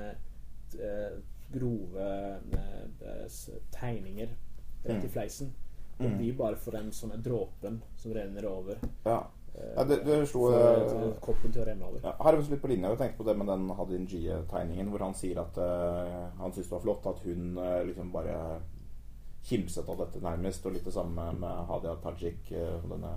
eh, 0.78 1.16
grove 1.52 2.04
tegninger 3.74 4.28
rett 4.84 5.04
i 5.04 5.06
Mm. 5.06 5.12
fleisen. 5.12 5.52
Det 6.02 6.10
Mm. 6.10 6.18
blir 6.18 6.34
bare 6.38 6.56
for 6.56 6.70
den 6.72 6.90
sånne 6.92 7.22
dråpen 7.22 7.80
som 7.96 8.12
renner 8.12 8.46
over. 8.50 8.76
Ja. 9.04 9.22
Ja, 9.76 9.84
det, 9.84 9.98
det 10.06 10.14
slo 10.28 10.46
Få 10.48 11.08
koppen 11.20 11.52
til 11.52 11.60
å 11.62 11.66
renne 11.66 11.84
over. 11.84 12.00
ja, 12.02 12.14
Har 12.18 12.32
jeg 12.32 12.50
litt 12.50 12.62
på 12.62 12.68
linje. 12.70 12.88
Jeg 12.88 12.98
tenkte 12.98 13.18
på 13.18 13.24
det 13.28 13.36
med 13.36 13.46
den 13.46 13.68
Hadin 13.76 14.06
G-tegningen, 14.08 14.88
hvor 14.88 15.04
han 15.04 15.14
sier 15.14 15.40
at 15.42 15.58
uh, 15.58 16.30
han 16.38 16.52
syns 16.52 16.70
det 16.70 16.72
var 16.72 16.80
flott 16.86 17.06
at 17.06 17.20
hun 17.26 17.58
uh, 17.58 17.82
liksom 17.84 18.12
bare 18.14 18.38
kimset 19.44 19.88
av 19.88 19.98
dette 19.98 20.22
nærmest. 20.24 20.66
Og 20.66 20.72
litt 20.72 20.84
det 20.88 20.94
samme 20.96 21.32
med 21.36 21.66
Hadia 21.68 21.94
Tajik, 22.00 22.48
uh, 22.56 22.80
denne 22.88 23.12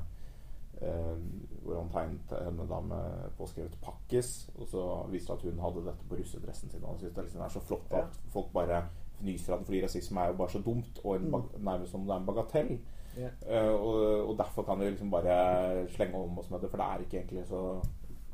eh, 0.81 1.15
hvor 1.63 1.77
han 1.79 1.89
tegnet 1.93 2.33
henne 2.45 2.67
da 2.67 2.81
med 2.83 3.31
påskrevet 3.37 3.77
'pakkis'. 3.81 4.49
Og 4.59 4.67
så 4.67 4.83
viste 5.09 5.31
det 5.31 5.39
at 5.39 5.45
hun 5.49 5.59
hadde 5.63 5.85
dette 5.85 6.03
på 6.09 6.19
russedressen 6.19 6.69
sin. 6.69 6.83
Og 6.83 6.89
han 6.89 6.99
synes 6.99 7.15
det 7.15 7.23
liksom 7.23 7.41
er 7.41 7.49
så 7.49 7.59
flott 7.63 7.93
at 7.93 8.19
folk 8.33 8.51
bare 8.53 8.83
fnyser 9.19 9.53
av 9.53 9.59
det, 9.59 9.65
fordi 9.69 9.83
rasisme 9.83 10.21
er 10.21 10.31
jo 10.33 10.37
bare 10.41 10.49
så 10.55 10.61
dumt, 10.65 10.99
og 11.03 11.21
bag- 11.31 11.59
nærmest 11.59 11.91
som 11.91 12.05
det 12.07 12.13
er 12.15 12.21
en 12.23 12.25
bagatell. 12.29 12.73
Yeah. 13.15 13.31
Uh, 13.47 13.75
og, 13.79 14.29
og 14.29 14.37
derfor 14.37 14.63
kan 14.67 14.79
vi 14.79 14.89
liksom 14.89 15.11
bare 15.11 15.87
slenge 15.95 16.19
om 16.19 16.39
oss 16.39 16.49
med 16.51 16.59
det, 16.61 16.69
for 16.69 16.77
det 16.81 16.85
er 16.89 16.99
ikke 17.05 17.17
egentlig 17.21 17.45
så 17.47 17.61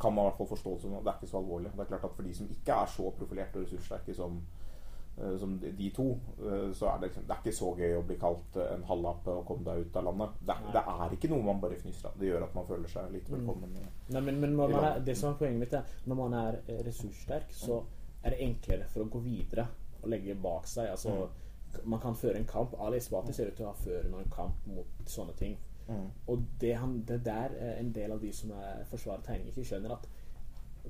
kan 0.02 0.14
man 0.16 0.26
i 0.26 0.30
hvert 0.32 0.38
fall 0.40 0.48
forstå 0.50 0.72
det 0.74 0.82
som 0.82 0.96
det 0.98 1.12
er 1.12 1.20
ikke 1.20 1.30
så 1.30 1.38
alvorlig. 1.38 1.70
Det 1.76 1.84
er 1.84 1.92
klart 1.92 2.04
at 2.08 2.16
For 2.18 2.24
de 2.26 2.34
som 2.34 2.48
ikke 2.50 2.74
er 2.82 2.90
så 2.90 3.12
profilerte 3.20 3.60
og 3.60 3.68
ressurssterke 3.68 4.16
som, 4.18 4.40
uh, 5.22 5.36
som 5.38 5.54
de- 5.62 5.72
de 5.78 5.90
to, 5.94 6.08
uh, 6.42 6.72
så 6.74 6.88
er 6.90 6.98
det 6.98 7.10
liksom 7.12 7.28
Det 7.28 7.36
er 7.36 7.44
ikke 7.44 7.54
så 7.60 7.70
gøy 7.78 7.94
å 8.00 8.02
bli 8.08 8.18
kalt 8.24 8.58
en 8.58 8.84
halvape 8.90 9.36
og 9.38 9.46
komme 9.46 9.64
deg 9.68 9.86
ut 9.86 9.96
av 10.02 10.04
landet. 10.10 10.30
Det, 10.48 10.56
det 10.74 10.82
er 10.96 11.14
ikke 11.20 11.30
noe 11.36 11.46
man 11.52 11.62
bare 11.62 11.78
fnyser 11.84 12.10
av. 12.10 12.18
Det 12.18 12.32
gjør 12.32 12.48
at 12.48 12.56
man 12.58 12.66
føler 12.72 12.88
seg 12.96 13.12
litt 13.14 13.30
velkommen. 13.30 13.70
Mm. 13.78 13.94
Nei, 14.16 14.22
men, 14.32 14.42
men 14.42 14.60
er, 14.82 15.00
det 15.06 15.18
som 15.22 15.30
er 15.30 15.38
poenget 15.44 15.60
mitt, 15.68 15.74
er 15.78 16.10
når 16.10 16.16
man 16.24 16.34
er 16.42 16.58
eh, 16.66 16.82
ressurssterk, 16.90 17.54
så 17.54 17.84
er 18.24 18.34
det 18.34 18.42
enklere 18.50 18.90
for 18.90 19.06
å 19.06 19.10
gå 19.14 19.22
videre 19.30 19.68
og 20.02 20.10
legge 20.10 20.36
bak 20.36 20.68
seg. 20.68 20.90
Altså, 20.90 21.30
Man 21.86 22.00
kan 22.04 22.16
føre 22.16 22.36
en 22.36 22.46
kamp. 22.46 22.74
Ali 22.80 22.98
Esbati 22.98 23.34
ser 23.34 23.48
ut 23.48 23.56
til 23.56 23.66
å 23.66 23.74
føre 23.74 24.10
noen 24.12 24.30
kamp 24.30 24.66
mot 24.68 24.88
sånne 25.08 25.34
ting. 25.40 25.58
Og 26.28 26.44
det, 26.60 26.74
han, 26.76 27.02
det 27.08 27.22
der 27.26 27.56
er 27.58 27.80
en 27.80 27.92
del 27.96 28.12
av 28.12 28.20
de 28.22 28.32
som 28.34 28.52
er 28.52 28.84
forsvarer 28.90 29.24
tegning, 29.26 29.48
ikke 29.52 29.64
skjønner 29.70 29.92
at 29.96 30.08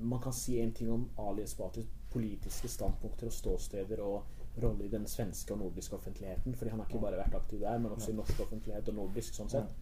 man 0.00 0.20
kan 0.20 0.32
si 0.32 0.60
en 0.60 0.72
ting 0.72 0.90
om 0.90 1.08
Ali 1.18 1.42
Esbatis 1.42 1.86
politiske 2.12 2.68
standpunkter 2.68 3.26
og 3.26 3.32
ståsteder 3.32 4.00
og 4.04 4.24
rolle 4.62 4.84
i 4.84 4.88
den 4.92 5.06
svenske 5.08 5.54
og 5.54 5.58
nordiske 5.62 5.96
offentligheten. 5.96 6.54
Fordi 6.54 6.70
han 6.70 6.80
har 6.80 6.88
ikke 6.90 7.00
bare 7.00 7.16
vært 7.20 7.34
aktiv 7.34 7.60
der, 7.60 7.78
men 7.78 7.92
også 7.92 8.10
i 8.12 8.16
norsk 8.18 8.40
offentlighet 8.40 8.88
og 8.88 8.94
nordisk. 8.94 9.34
sånn 9.34 9.48
sett. 9.50 9.72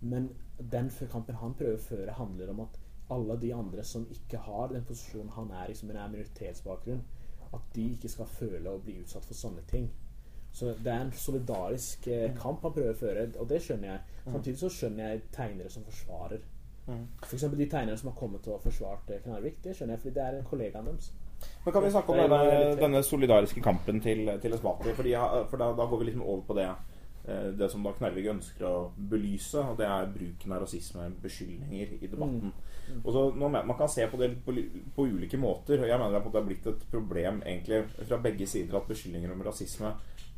Men 0.00 0.30
den 0.58 0.90
kampen 1.12 1.34
han 1.40 1.54
prøver 1.54 1.76
å 1.76 1.84
føre, 1.88 2.12
handler 2.12 2.50
om 2.50 2.60
at 2.60 2.78
alle 3.10 3.36
de 3.40 3.52
andre 3.52 3.84
som 3.84 4.06
ikke 4.10 4.38
har 4.38 4.68
den 4.72 4.84
posisjonen 4.84 5.30
han 5.36 5.50
er 5.52 5.70
i, 5.70 5.74
som 5.74 5.90
en 5.90 6.10
minoritetsbakgrunn, 6.10 7.02
at 7.54 7.68
de 7.74 7.90
ikke 7.94 8.10
skal 8.12 8.30
føle 8.30 8.70
å 8.70 8.80
bli 8.82 8.98
utsatt 9.02 9.24
for 9.24 9.38
sånne 9.38 9.64
ting. 9.70 9.90
Så 10.54 10.70
det 10.84 10.90
er 10.92 11.00
en 11.02 11.12
solidarisk 11.18 12.06
eh, 12.06 12.28
kamp 12.38 12.62
han 12.62 12.74
prøver 12.76 12.94
å 12.94 12.98
føre, 12.98 13.28
og 13.42 13.48
det 13.50 13.62
skjønner 13.64 13.90
jeg. 13.90 14.18
Samtidig 14.28 14.58
så 14.60 14.70
skjønner 14.70 15.08
jeg 15.08 15.24
tegnere 15.34 15.72
som 15.72 15.86
forsvarer. 15.86 16.44
For 16.86 17.34
eksempel 17.34 17.58
de 17.58 17.66
tegnere 17.70 17.96
som 17.98 18.10
har 18.12 18.16
kommet 18.18 18.46
og 18.52 18.62
forsvart 18.62 19.10
eh, 19.10 19.22
Knarvik. 19.24 19.60
Det 19.64 19.74
skjønner 19.76 19.96
jeg, 19.96 20.02
fordi 20.04 20.14
det 20.18 20.24
er 20.24 20.38
en 20.38 20.48
kollega 20.48 20.80
av 20.80 20.90
deres. 20.90 21.12
Men 21.64 21.72
kan 21.72 21.84
vi 21.84 21.90
snakke 21.90 22.12
om 22.12 22.20
denne, 22.22 22.74
denne 22.80 23.02
solidariske 23.02 23.62
kampen 23.64 24.00
til, 24.04 24.28
til 24.42 24.54
Esbati? 24.56 24.92
Fordi, 24.96 25.14
for 25.50 25.60
da, 25.60 25.72
da 25.76 25.88
går 25.90 26.02
vi 26.02 26.10
liksom 26.10 26.22
over 26.22 26.44
på 26.46 26.56
det 26.56 26.68
eh, 26.68 27.50
Det 27.58 27.70
som 27.72 27.84
da 27.84 27.92
Knarvik 27.96 28.30
ønsker 28.36 28.68
å 28.68 28.76
belyse, 29.10 29.58
og 29.58 29.80
det 29.80 29.88
er 29.88 30.12
bruken 30.12 30.54
av 30.54 30.64
rasisme, 30.64 31.08
beskyldninger, 31.24 31.96
i 32.00 32.06
debatten. 32.06 32.54
Og 33.02 33.10
så 33.12 33.24
nå, 33.34 33.48
Man 33.48 33.76
kan 33.78 33.88
se 33.88 34.06
på 34.10 34.20
det 34.20 34.30
på, 34.44 34.54
på 34.96 35.06
ulike 35.06 35.40
måter. 35.40 35.86
Jeg 35.86 35.98
mener 35.98 36.18
at 36.18 36.30
det 36.30 36.40
har 36.40 36.46
blitt 36.46 36.66
et 36.70 36.86
problem 36.90 37.42
egentlig 37.42 37.84
fra 38.08 38.20
begge 38.22 38.46
sider 38.46 38.78
at 38.78 38.88
beskyldninger 38.88 39.32
om 39.32 39.44
rasisme 39.46 39.92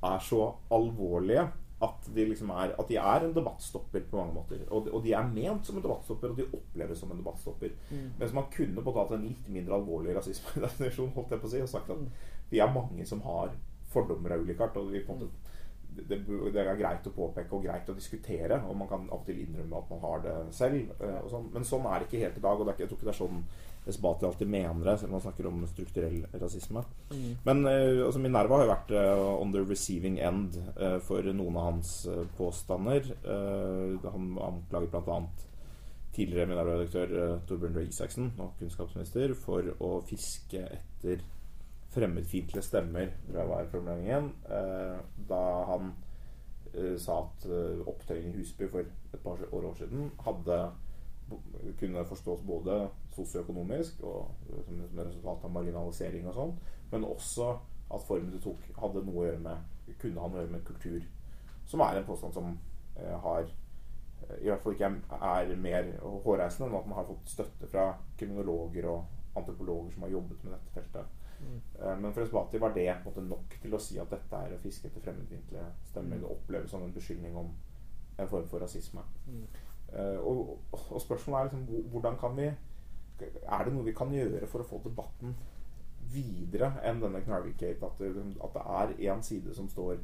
er 0.04 0.18
så 0.22 0.50
alvorlige 0.70 1.46
at 1.84 2.06
de, 2.14 2.24
liksom 2.24 2.50
er, 2.56 2.72
at 2.80 2.88
de 2.88 2.96
er 2.96 3.24
en 3.26 3.34
debattstopper 3.36 4.06
på 4.10 4.16
mange 4.16 4.32
måter. 4.32 4.62
Og 4.70 4.86
de, 4.86 4.92
og 4.96 5.02
de 5.04 5.12
er 5.12 5.28
ment 5.28 5.66
som 5.66 5.76
en 5.76 5.84
debattstopper, 5.84 6.32
og 6.32 6.38
de 6.38 6.46
oppleves 6.56 7.02
som 7.02 7.10
en 7.12 7.20
debattstopper. 7.20 7.74
Mens 8.18 8.32
man 8.32 8.48
kunne 8.52 8.84
på 8.84 8.94
tatt 8.96 9.12
en 9.12 9.26
litt 9.28 9.50
mindre 9.52 9.76
alvorlig 9.76 10.14
rasismedefinisjon, 10.16 11.12
holdt 11.16 11.34
jeg 11.34 11.42
på 11.42 11.50
å 11.50 11.52
si, 11.52 11.60
og 11.60 11.68
sagt 11.68 11.92
at 11.92 12.06
vi 12.48 12.62
er 12.64 12.72
mange 12.72 13.04
som 13.08 13.20
har 13.26 13.52
fordommer 13.92 14.34
av 14.34 14.46
ulik 14.46 14.60
art. 14.64 14.76
og 14.80 14.88
vi 14.92 15.04
på 15.04 15.12
en 15.12 15.20
måte 15.20 15.45
det, 15.96 16.18
det 16.52 16.62
er 16.62 16.78
greit 16.78 17.06
å 17.08 17.12
påpeke 17.14 17.56
og 17.56 17.64
greit 17.64 17.88
å 17.88 17.96
diskutere, 17.96 18.58
og 18.68 18.76
man 18.78 18.90
kan 18.90 19.06
av 19.08 19.22
og 19.22 19.28
til 19.28 19.40
innrømme 19.42 19.78
at 19.80 19.92
man 19.92 20.02
har 20.04 20.24
det 20.24 20.34
selv. 20.56 20.92
eh, 21.00 21.22
sånn. 21.32 21.48
Men 21.54 21.66
sånn 21.68 21.88
er 21.88 22.02
det 22.02 22.08
ikke 22.08 22.22
helt 22.24 22.36
i 22.40 22.44
dag, 22.44 22.58
og 22.60 22.66
det 22.66 22.72
er 22.72 22.76
ikke, 22.76 22.84
jeg 22.84 22.92
tror 22.92 23.00
ikke 23.00 23.10
det 23.10 23.14
er 23.14 23.22
sånn 23.22 23.40
Esbati 23.86 24.26
alltid 24.26 24.48
mener 24.50 24.82
det, 24.82 24.96
selv 24.98 25.12
om 25.12 25.14
man 25.14 25.22
snakker 25.22 25.46
om 25.46 25.60
strukturell 25.70 26.24
rasisme. 26.42 26.82
Men 27.46 27.60
eh, 27.70 28.02
altså 28.02 28.22
Minerva 28.22 28.58
har 28.58 28.66
jo 28.66 28.72
vært 28.72 28.94
eh, 28.98 29.26
on 29.36 29.54
the 29.54 29.62
receiving 29.62 30.18
end 30.18 30.58
for 31.06 31.22
noen 31.30 31.60
av 31.60 31.68
hans 31.70 31.92
påstander. 32.36 33.06
Han 33.26 34.32
anklager 34.42 34.90
bl.a. 34.90 35.20
tidligere 36.16 36.50
Minerva-redaktør 36.50 37.40
Torbjørn 37.46 37.78
Røe 37.78 37.86
Isaksen, 37.92 38.32
nå 38.36 38.50
kunnskapsminister, 38.58 39.36
for 39.38 39.70
å 39.78 39.92
fiske 40.08 40.66
etter 40.66 41.22
fremmedfiendtlige 41.96 42.64
stemmer, 42.64 43.12
fra 43.26 43.40
jeg 43.40 43.50
var 43.50 43.70
formuleringen, 43.72 44.32
eh, 44.52 44.98
da 45.30 45.42
han 45.72 45.92
eh, 46.74 46.96
sa 47.00 47.22
at 47.24 47.46
eh, 47.48 47.84
opptøyene 47.88 48.34
i 48.34 48.40
Husby 48.40 48.68
for 48.72 48.84
et 48.84 49.22
par 49.24 49.40
år, 49.50 49.70
år 49.70 49.78
siden 49.80 50.10
hadde 50.26 50.58
kunne 51.80 52.04
forstås 52.06 52.42
både 52.46 52.88
sosioøkonomisk 53.16 54.02
og 54.06 54.28
eh, 54.50 54.60
som, 54.66 54.82
som 54.90 55.00
resultat 55.04 55.48
av 55.48 55.56
marginalisering 55.56 56.28
og 56.30 56.36
sånn, 56.36 56.54
men 56.92 57.08
også 57.08 57.54
at 57.94 58.04
formen 58.06 58.32
du 58.34 58.38
tok, 58.42 58.62
hadde 58.80 59.04
noe 59.06 59.22
å 59.22 59.26
gjøre 59.28 59.42
med 59.46 59.94
kunne 60.00 60.20
ha 60.20 60.28
noe 60.28 60.40
å 60.40 60.42
gjøre 60.42 60.54
med 60.56 60.66
kultur. 60.66 61.04
Som 61.66 61.82
er 61.82 62.00
en 62.00 62.08
påstand 62.08 62.34
som 62.34 62.50
eh, 62.98 63.14
har 63.22 63.44
eh, 63.46 64.38
i 64.42 64.50
hvert 64.50 64.62
fall 64.64 64.76
ikke 64.76 64.92
er 65.16 65.52
mer 65.62 65.92
hårreisende 66.02 66.70
enn 66.70 66.78
at 66.80 66.88
man 66.90 66.98
har 67.00 67.08
fått 67.10 67.36
støtte 67.36 67.70
fra 67.70 67.88
kriminologer 68.18 68.88
og 68.90 69.38
antropologer 69.38 69.94
som 69.94 70.06
har 70.06 70.16
jobbet 70.16 70.44
med 70.44 70.56
dette 70.56 70.74
feltet. 70.74 71.14
Eh, 71.80 71.96
Men 72.00 72.12
for 72.12 72.22
Esbati 72.22 72.58
var 72.60 72.72
det 72.74 72.96
måte 73.04 73.20
nok 73.22 73.58
til 73.62 73.74
å 73.74 73.78
si 73.80 73.98
at 73.98 74.10
dette 74.10 74.36
er 74.36 74.54
å 74.56 74.58
fiske 74.62 74.88
etter 74.88 75.00
fremmedfiendtlige 75.00 75.66
stemmer. 75.84 76.18
Det 76.18 76.30
oppleves 76.30 76.70
som 76.70 76.82
en 76.82 76.92
beskyldning 76.92 77.36
om 77.36 77.50
en 78.18 78.28
form 78.28 78.46
for 78.48 78.58
rasisme. 78.60 79.00
Eh, 79.92 80.18
Og, 80.18 80.58
og 80.72 81.00
spørsmålet 81.00 81.40
er 81.40 81.44
liksom 81.44 81.90
hvordan 81.92 82.16
kan 82.18 82.36
vi 82.36 82.50
Er 83.48 83.64
det 83.64 83.72
noe 83.72 83.84
vi 83.84 83.92
kan 83.92 84.10
gjøre 84.12 84.46
for 84.46 84.60
å 84.60 84.64
få 84.68 84.80
debatten 84.84 85.34
videre 86.12 86.72
enn 86.84 87.00
denne 87.00 87.20
Knarvik-gate? 87.24 87.82
At, 87.86 87.98
det- 87.98 88.36
at 88.44 88.52
det 88.52 88.62
er 89.06 89.12
én 89.14 89.22
side 89.22 89.54
som 89.54 89.68
står 89.68 89.98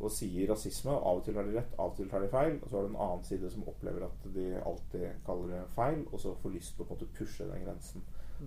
og 0.00 0.10
sier 0.10 0.48
rasisme, 0.50 0.90
og 0.90 1.06
av 1.06 1.16
og 1.16 1.24
til 1.24 1.34
har 1.34 1.42
de 1.44 1.54
rett, 1.56 1.72
av 1.78 1.90
og 1.90 1.96
til 1.96 2.08
tar 2.08 2.20
de 2.20 2.28
feil. 2.28 2.58
Og 2.62 2.68
så 2.68 2.76
er 2.78 2.82
det 2.82 2.90
en 2.90 2.96
annen 3.00 3.24
side 3.24 3.50
som 3.50 3.62
opplever 3.68 4.04
at 4.04 4.26
de 4.34 4.60
alltid 4.66 5.06
kaller 5.24 5.48
det 5.54 5.68
feil, 5.70 6.02
og 6.12 6.20
så 6.20 6.34
får 6.42 6.50
lyst 6.52 6.74
til 6.76 6.84
å 6.84 6.88
på 6.88 6.94
en 6.94 6.98
måte 7.00 7.14
pushe 7.18 7.46
den 7.48 7.64
grensen. 7.64 8.02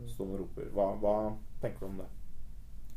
Står 0.08 0.34
og 0.36 0.40
roper. 0.40 0.70
Hva, 0.74 0.96
hva 1.02 1.14
tenker 1.62 1.80
du 1.80 1.86
om 1.86 1.98
det? 1.98 2.06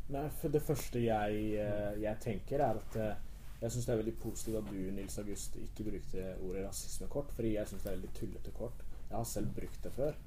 Nei, 0.09 0.28
for 0.40 0.49
Det 0.49 0.62
første 0.62 1.04
jeg, 1.04 1.44
eh, 1.54 2.02
jeg 2.02 2.16
tenker, 2.21 2.61
er 2.61 2.80
at 2.80 2.97
eh, 2.97 3.14
jeg 3.62 3.71
syns 3.73 3.87
det 3.87 3.92
er 3.92 4.00
veldig 4.02 4.16
positivt 4.18 4.56
at 4.59 4.71
du, 4.71 4.80
Nils 4.90 5.18
August, 5.18 5.56
ikke 5.56 5.90
brukte 5.90 6.26
ordet 6.42 6.66
rasismekort. 6.66 7.32
Fordi 7.32 7.54
jeg 7.54 7.68
syns 7.68 7.82
det 7.82 7.92
er 7.92 7.97
veldig 7.97 8.12
tullete 8.14 8.50
kort. 8.50 8.85
Jeg 9.09 9.16
har 9.16 9.25
selv 9.25 9.54
brukt 9.54 9.85
det 9.85 9.92
før. 9.92 10.18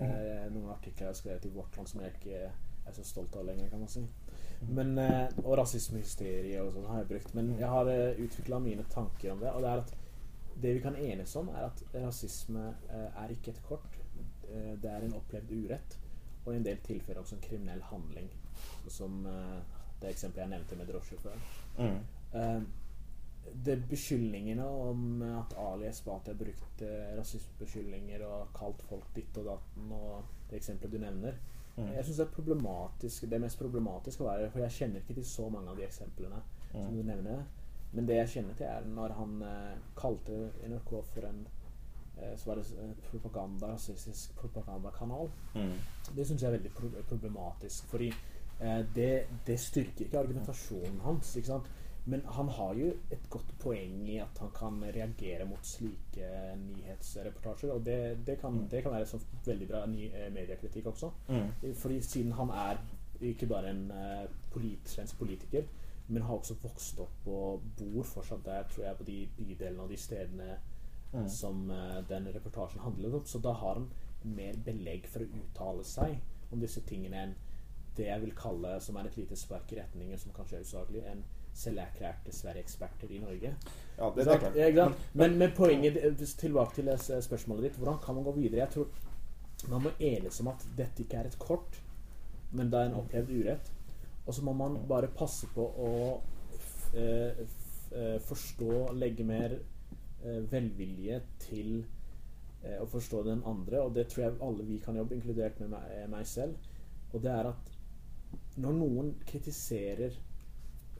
Eh, 0.00 0.46
noen 0.50 0.70
artikler 0.72 1.06
jeg 1.06 1.12
har 1.12 1.20
skrevet 1.20 1.46
i 1.46 1.54
Vårt 1.54 1.76
Land 1.76 1.88
som 1.88 2.00
jeg 2.00 2.14
ikke 2.16 2.42
er 2.42 2.94
så 2.96 3.04
stolt 3.06 3.36
av 3.36 3.46
lenger, 3.46 3.68
kan 3.70 3.84
man 3.84 3.92
si. 3.92 4.02
Men, 4.68 4.98
eh, 4.98 5.28
og 5.44 5.56
rasismehysterie 5.58 6.62
og 6.62 6.72
sånn 6.74 6.88
har 6.90 7.02
jeg 7.02 7.10
brukt. 7.14 7.34
Men 7.38 7.52
jeg 7.58 7.68
har 7.68 7.88
uh, 7.90 8.22
utvikla 8.24 8.60
mine 8.62 8.86
tanker 8.90 9.34
om 9.34 9.42
det. 9.42 9.50
Og 9.52 9.62
det 9.64 9.70
er 9.72 9.82
at 9.82 9.94
det 10.62 10.74
vi 10.74 10.80
kan 10.80 10.96
enes 10.96 11.36
om, 11.36 11.48
er 11.48 11.66
at 11.66 11.82
rasisme 11.94 12.68
eh, 12.90 13.22
er 13.24 13.34
ikke 13.34 13.54
et 13.54 13.62
kort. 13.66 13.98
Eh, 14.48 14.74
det 14.82 14.90
er 14.90 15.06
en 15.06 15.16
opplevd 15.18 15.52
urett. 15.52 15.98
Og 16.44 16.52
i 16.52 16.58
en 16.58 16.66
del 16.66 16.80
tilfeller 16.84 17.22
også 17.22 17.38
en 17.38 17.44
kriminell 17.44 17.82
handling. 17.90 18.30
Som 18.88 19.26
eh, 19.26 19.58
det 20.00 20.12
eksempelet 20.12 20.44
jeg 20.44 20.52
nevnte 20.52 20.78
med 20.78 20.88
drosjesjåføren. 20.90 21.42
Eh, 22.32 22.62
det 23.66 23.76
beskyldningene 23.90 24.64
om 24.64 25.22
at 25.26 25.54
Ali 25.58 25.88
Esbati 25.88 26.30
har 26.30 26.38
brukt 26.38 26.82
eh, 26.86 27.14
rasismebeskyldninger 27.18 28.22
og 28.26 28.52
kalt 28.56 28.82
folk 28.86 29.08
ditt 29.16 29.38
og 29.42 29.48
datten, 29.50 29.90
og 29.92 30.46
det 30.50 30.60
eksempelet 30.60 30.92
du 30.94 31.02
nevner 31.02 31.40
Jeg 31.72 32.04
syns 32.04 32.18
det 32.18 32.24
er 32.26 32.34
problematisk 32.34 33.24
Det 33.32 33.38
mest 33.40 33.56
problematiske 33.58 34.24
var 34.24 34.42
For 34.52 34.60
jeg 34.60 34.74
kjenner 34.76 35.00
ikke 35.00 35.14
til 35.16 35.24
så 35.24 35.46
mange 35.48 35.70
av 35.72 35.78
de 35.80 35.86
eksemplene 35.86 36.42
som 36.70 36.92
du 36.92 37.02
nevner. 37.02 37.42
Men 37.92 38.06
det 38.08 38.18
jeg 38.18 38.28
kjenner 38.34 38.56
til, 38.56 38.66
er 38.68 38.86
når 38.88 39.14
han 39.16 39.32
kalte 39.96 40.50
NRK 40.68 40.92
for 41.14 41.28
en 41.28 41.42
så 42.36 42.50
var 42.50 42.60
det 42.60 42.94
propaganda, 43.10 43.72
rasistisk 43.72 44.36
propagandakanal. 44.36 45.30
Det 46.16 46.26
syns 46.28 46.42
jeg 46.42 46.48
er 46.48 46.56
veldig 46.58 46.72
pro 46.76 46.90
problematisk. 47.08 47.88
Fordi 47.90 48.12
det, 48.94 49.12
det 49.46 49.58
styrker 49.60 50.06
ikke 50.06 50.20
argumentasjonen 50.20 51.00
hans. 51.02 51.36
Ikke? 51.36 51.60
Men 52.04 52.24
han 52.26 52.48
har 52.48 52.74
jo 52.74 52.88
et 53.14 53.28
godt 53.30 53.52
poeng 53.62 54.00
i 54.10 54.16
at 54.22 54.38
han 54.42 54.50
kan 54.54 54.80
reagere 54.82 55.46
mot 55.46 55.66
slike 55.66 56.30
nyhetsreportasjer. 56.58 57.70
Og 57.74 57.84
det, 57.86 58.26
det, 58.26 58.38
kan, 58.40 58.64
det 58.70 58.82
kan 58.82 58.96
være 58.96 59.06
sånn 59.12 59.22
veldig 59.46 59.68
bra 59.70 59.84
ny, 59.86 60.08
eh, 60.10 60.26
mediekritikk 60.34 60.90
også. 60.90 61.12
Fordi 61.78 62.00
siden 62.02 62.34
han 62.38 62.50
er 62.64 62.82
ikke 63.22 63.46
bare 63.46 63.70
en 63.70 63.84
eh, 63.94 64.26
polit, 64.50 64.82
svensk 64.90 65.20
politiker, 65.20 65.68
men 66.08 66.26
har 66.26 66.40
også 66.40 66.58
vokst 66.62 66.98
opp 67.00 67.28
og 67.30 67.62
bor 67.78 68.02
fortsatt 68.06 68.42
der, 68.48 68.66
tror 68.70 68.88
jeg, 68.88 68.98
på 68.98 69.06
de 69.06 69.18
bydelene 69.36 69.84
og 69.84 69.92
de 69.94 70.00
stedene 70.00 70.56
mm. 71.12 71.28
som 71.30 71.70
den 72.08 72.26
reportasjen 72.34 72.82
handler 72.82 73.14
om. 73.20 73.24
Så 73.24 73.38
da 73.38 73.54
har 73.54 73.78
han 73.78 73.86
mer 74.26 74.58
belegg 74.66 75.06
for 75.10 75.22
å 75.22 75.38
uttale 75.38 75.86
seg 75.86 76.18
om 76.52 76.60
disse 76.60 76.82
tingene 76.86 77.22
enn 77.28 77.38
det 77.96 78.08
jeg 78.08 78.22
vil 78.22 78.34
kalle, 78.36 78.76
som 78.80 78.96
er 78.96 79.08
et 79.08 79.16
lite 79.20 79.36
spark 79.36 79.72
i 79.72 79.78
retningen, 79.80 80.18
som 80.18 80.32
kanskje 80.36 80.58
er 80.58 80.66
usaklig, 80.66 81.04
en 81.10 81.24
selverklærte 81.54 82.32
Sverige-eksperter 82.32 83.10
i 83.12 83.18
Norge. 83.20 83.54
Ja, 83.98 84.10
det, 84.16 84.24
det 84.54 84.66
er 84.66 84.72
klart. 84.72 84.98
Men, 85.12 85.38
men, 85.38 85.50
poenget 85.56 85.98
tilbake 86.38 86.74
til 86.74 87.22
spørsmålet 87.22 87.68
ditt. 87.68 87.76
Hvordan 87.76 88.00
kan 88.04 88.14
man 88.14 88.24
gå 88.24 88.32
videre? 88.32 88.60
Jeg 88.60 88.70
tror 88.70 88.88
man 89.68 89.82
må 89.84 89.92
enes 90.00 90.40
om 90.40 90.48
at 90.50 90.64
dette 90.76 91.04
ikke 91.04 91.20
er 91.20 91.28
et 91.28 91.38
kort, 91.38 91.76
men 92.52 92.72
det 92.72 92.80
er 92.80 92.90
en 92.90 93.00
opplevd 93.02 93.34
urett. 93.36 93.72
Og 94.26 94.34
så 94.34 94.44
må 94.44 94.54
man 94.56 94.78
bare 94.88 95.10
passe 95.12 95.48
på 95.54 95.66
å 95.66 95.92
eh, 96.96 97.42
eh, 97.92 98.18
forstå, 98.22 98.72
legge 98.96 99.26
mer 99.26 99.58
eh, 99.58 100.40
velvilje 100.50 101.20
til 101.48 101.82
å 102.62 102.84
forstå 102.86 103.24
den 103.26 103.40
andre. 103.42 103.80
Og 103.82 103.96
det 103.96 104.04
tror 104.12 104.22
jeg 104.22 104.34
alle 104.46 104.64
vi 104.68 104.76
kan 104.78 104.94
jobbe, 104.94 105.16
inkludert 105.16 105.56
med 105.58 105.72
meg, 105.72 105.96
meg 106.12 106.26
selv. 106.30 106.54
Og 107.10 107.24
det 107.24 107.32
er 107.34 107.48
at 107.50 107.71
når 108.56 108.76
noen 108.76 109.14
kritiserer 109.26 110.18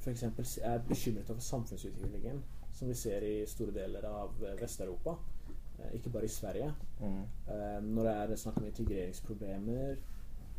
f.eks. 0.02 0.25
er 0.62 0.82
bekymret 0.88 1.30
over 1.30 1.40
samfunnsutviklingen, 1.40 2.40
som 2.73 2.88
vi 2.88 2.94
ser 2.99 3.23
i 3.23 3.35
store 3.47 3.75
deler 3.76 4.06
av 4.09 4.40
Vest-Europa, 4.61 5.18
ikke 5.94 6.11
bare 6.14 6.26
i 6.26 6.32
Sverige, 6.32 6.73
mm. 7.00 7.21
når 7.87 8.09
det 8.09 8.14
er 8.14 8.40
snakk 8.40 8.59
om 8.59 8.66
integreringsproblemer 8.66 10.00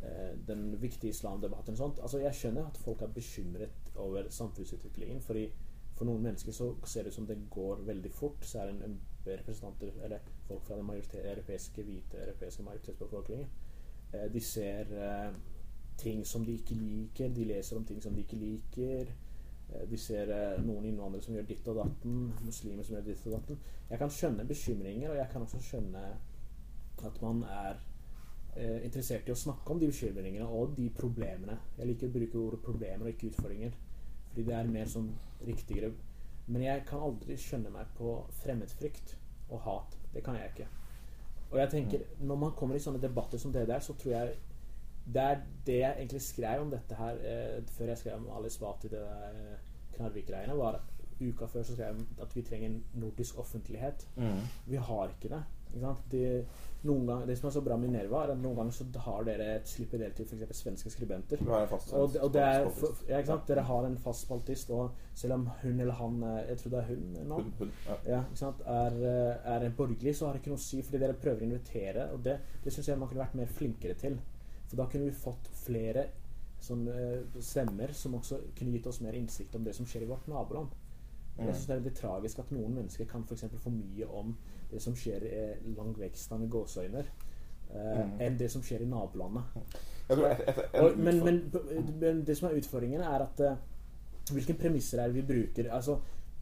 Eh, 0.04 0.38
den 0.46 0.82
viktige 0.82 1.10
islamdebatten. 1.10 1.72
og 1.72 1.78
Sånt. 1.78 1.98
Altså, 2.02 2.18
jeg 2.18 2.34
skjønner 2.34 2.66
at 2.66 2.76
folk 2.76 3.02
er 3.02 3.06
bekymret 3.06 3.92
over 3.94 4.30
samfunnsutviklingen. 4.30 5.20
fordi 5.20 5.52
For 5.94 6.04
noen 6.04 6.22
mennesker 6.22 6.52
så 6.52 6.74
ser 6.84 7.02
det 7.02 7.08
ut 7.08 7.14
som 7.14 7.26
det 7.26 7.36
går 7.50 7.76
veldig 7.76 8.10
fort. 8.12 8.44
Så 8.46 8.58
er 8.58 8.66
det 8.66 8.84
en, 8.84 9.00
representanter, 9.26 9.92
eller 10.02 10.18
folk 10.44 10.64
fra 10.64 10.76
den 10.76 10.90
europeiske, 11.24 11.82
hvite 11.82 12.16
europeiske 12.16 12.62
majoritetsbefolkningen 12.62 13.46
eh, 14.14 14.32
De 14.32 14.40
ser 14.40 14.80
eh, 14.80 15.34
ting 15.96 16.24
som 16.26 16.44
de 16.44 16.56
ikke 16.58 16.76
liker. 16.78 17.32
De 17.34 17.46
leser 17.48 17.76
om 17.76 17.84
ting 17.84 18.02
som 18.02 18.14
de 18.14 18.24
ikke 18.24 18.38
liker. 18.40 19.12
Eh, 19.72 19.88
de 19.90 19.98
ser 19.98 20.30
eh, 20.30 20.60
noen 20.64 20.86
innvandrere 20.88 21.24
som 21.24 21.34
gjør 21.36 21.48
ditt 21.48 21.68
og 21.72 21.80
datten. 21.80 22.20
Muslimer 22.44 22.86
som 22.86 22.98
gjør 22.98 23.08
ditt 23.08 23.26
og 23.28 23.36
datten. 23.38 23.60
Jeg 23.90 24.00
kan 24.02 24.14
skjønne 24.18 24.46
bekymringer, 24.48 25.10
og 25.10 25.18
jeg 25.20 25.28
kan 25.32 25.46
også 25.46 25.62
skjønne 25.64 26.04
at 27.04 27.20
man 27.22 27.42
er 27.50 27.80
eh, 28.56 28.84
interessert 28.84 29.28
i 29.28 29.34
å 29.34 29.38
snakke 29.38 29.74
om 29.74 29.82
de 29.82 29.90
bekymringene 29.90 30.46
og 30.46 30.76
de 30.78 30.88
problemene. 30.94 31.58
Jeg 31.78 31.90
liker 31.90 32.10
å 32.10 32.16
bruke 32.18 32.42
ordet 32.42 32.62
problemer 32.64 33.06
og 33.06 33.14
ikke 33.14 33.32
utfordringer, 33.32 33.76
fordi 34.30 34.46
det 34.48 34.56
er 34.58 34.72
mer 34.78 34.90
sånn 34.90 35.12
riktigere. 35.44 35.92
Men 36.46 36.64
jeg 36.66 36.84
kan 36.88 37.04
aldri 37.04 37.36
skjønne 37.40 37.72
meg 37.72 37.92
på 37.98 38.16
fremmedfrykt 38.42 39.14
og 39.50 39.62
hat. 39.64 39.94
Det 40.12 40.22
kan 40.24 40.36
jeg 40.38 40.50
ikke. 40.52 40.66
Og 41.50 41.60
jeg 41.60 41.70
tenker, 41.70 42.02
mm. 42.02 42.26
når 42.28 42.40
man 42.40 42.52
kommer 42.58 42.76
i 42.76 42.82
sånne 42.82 43.00
debatter 43.02 43.40
som 43.40 43.52
det 43.54 43.66
der, 43.70 43.80
så 43.84 43.94
tror 43.98 44.12
jeg 44.12 44.34
det 45.04 45.22
er 45.22 45.40
det 45.66 45.78
jeg 45.78 45.96
egentlig 45.98 46.22
skrev 46.24 46.62
om 46.64 46.70
dette 46.72 46.96
her 46.98 47.20
eh, 47.28 47.58
før 47.76 47.92
jeg 47.92 48.00
skrev 48.00 48.22
om 48.22 48.30
Alice 48.38 48.60
Bati, 48.60 48.88
det 48.88 49.00
der 49.00 49.56
Knarvik-greiene, 49.96 50.56
var 50.58 50.80
uka 51.20 51.46
før 51.46 51.62
så 51.62 51.74
skrev 51.76 51.92
jeg 51.92 52.22
at 52.22 52.36
vi 52.36 52.42
trenger 52.42 52.70
en 52.70 52.80
nordisk 53.02 53.38
offentlighet. 53.38 54.08
Mm. 54.16 54.40
Vi 54.66 54.76
har 54.76 55.12
ikke 55.12 55.34
det. 55.34 55.44
Det, 56.10 56.44
gang, 56.82 57.26
det 57.26 57.34
som 57.38 57.48
er 57.48 57.50
så 57.50 57.60
bra 57.60 57.76
med 57.76 57.88
Minerva, 57.88 58.20
er 58.22 58.32
at 58.34 58.38
noen 58.38 58.58
ganger 58.60 58.74
så 58.76 58.84
har 59.06 59.24
dere 59.26 59.46
et 59.56 59.66
slipper 59.68 59.98
del 59.98 60.12
til 60.14 60.28
f.eks. 60.28 60.60
svenske 60.60 60.92
skribenter. 60.92 61.40
Og, 61.98 62.14
og 62.22 62.30
det 62.34 62.42
er, 62.42 62.68
for, 62.76 63.00
ja, 63.08 63.18
ikke? 63.24 63.40
Dere 63.48 63.64
har 63.66 63.88
en 63.88 63.96
fast 63.98 64.26
spaltist, 64.28 64.70
og 64.70 64.94
selv 65.18 65.34
om 65.38 65.48
hun 65.62 65.80
eller 65.80 65.98
han 65.98 66.22
Jeg 66.48 66.60
tror 66.60 66.76
det 66.76 66.78
er 66.78 66.92
hun 66.92 67.18
nå. 67.32 67.40
Ja. 68.06 68.20
Ikke 68.20 68.38
sant? 68.38 68.62
Er, 68.66 69.00
en 69.56 69.66
er 69.66 69.74
borgerlig, 69.76 70.14
så 70.14 70.28
har 70.28 70.36
det 70.36 70.44
ikke 70.44 70.54
noe 70.54 70.62
å 70.62 70.66
si, 70.68 70.82
fordi 70.86 71.02
dere 71.02 71.18
prøver 71.24 71.42
å 71.42 71.48
invitere. 71.48 72.06
Og 72.14 72.22
det, 72.28 72.38
det 72.62 72.74
syns 72.74 72.92
jeg 72.92 73.00
man 73.00 73.10
kunne 73.10 73.24
vært 73.24 73.38
mer 73.42 73.58
flinkere 73.58 73.98
til. 73.98 74.20
For 74.74 74.82
da 74.82 74.88
kunne 74.90 75.06
vi 75.06 75.14
fått 75.14 75.46
flere 75.54 76.08
sånn, 76.64 76.88
stemmer 77.38 77.92
som 77.94 78.16
også 78.18 78.40
kunne 78.58 78.72
gitt 78.74 78.88
oss 78.90 78.98
mer 79.04 79.14
innsikt 79.14 79.54
om 79.54 79.62
det 79.62 79.74
som 79.76 79.86
skjer 79.86 80.02
i 80.02 80.08
vårt 80.10 80.26
naboland. 80.26 80.72
Mm. 81.36 81.46
Jeg 81.46 81.54
synes 81.54 81.66
Det 81.66 81.72
er 81.72 81.78
veldig 81.78 81.94
tragisk 81.98 82.38
at 82.42 82.50
noen 82.50 82.74
mennesker 82.74 83.06
kan 83.10 83.22
for, 83.28 83.54
for 83.62 83.70
mye 83.70 84.06
om 84.06 84.34
det 84.70 84.82
som 84.82 84.96
skjer 84.98 85.28
i 85.30 85.74
langt 85.76 86.00
vekk 86.00 86.18
med 86.40 86.50
gåseøyne, 86.50 87.04
eh, 87.70 88.02
mm. 88.02 88.16
enn 88.26 88.38
det 88.40 88.50
som 88.50 88.62
skjer 88.66 88.82
i 88.82 88.90
nabolandet. 88.90 89.78
Men, 90.08 91.22
men, 91.24 91.38
men, 92.00 92.24
det 92.26 92.36
som 92.36 92.50
er 92.50 92.58
utfordringen, 92.58 93.00
er 93.00 93.28
at 93.28 93.40
eh, 93.40 93.62
hvilke 94.32 94.58
premisser 94.58 94.98
er 94.98 95.08
det 95.08 95.22
vi 95.22 95.28
bruker? 95.30 95.70
Altså, 95.70 96.00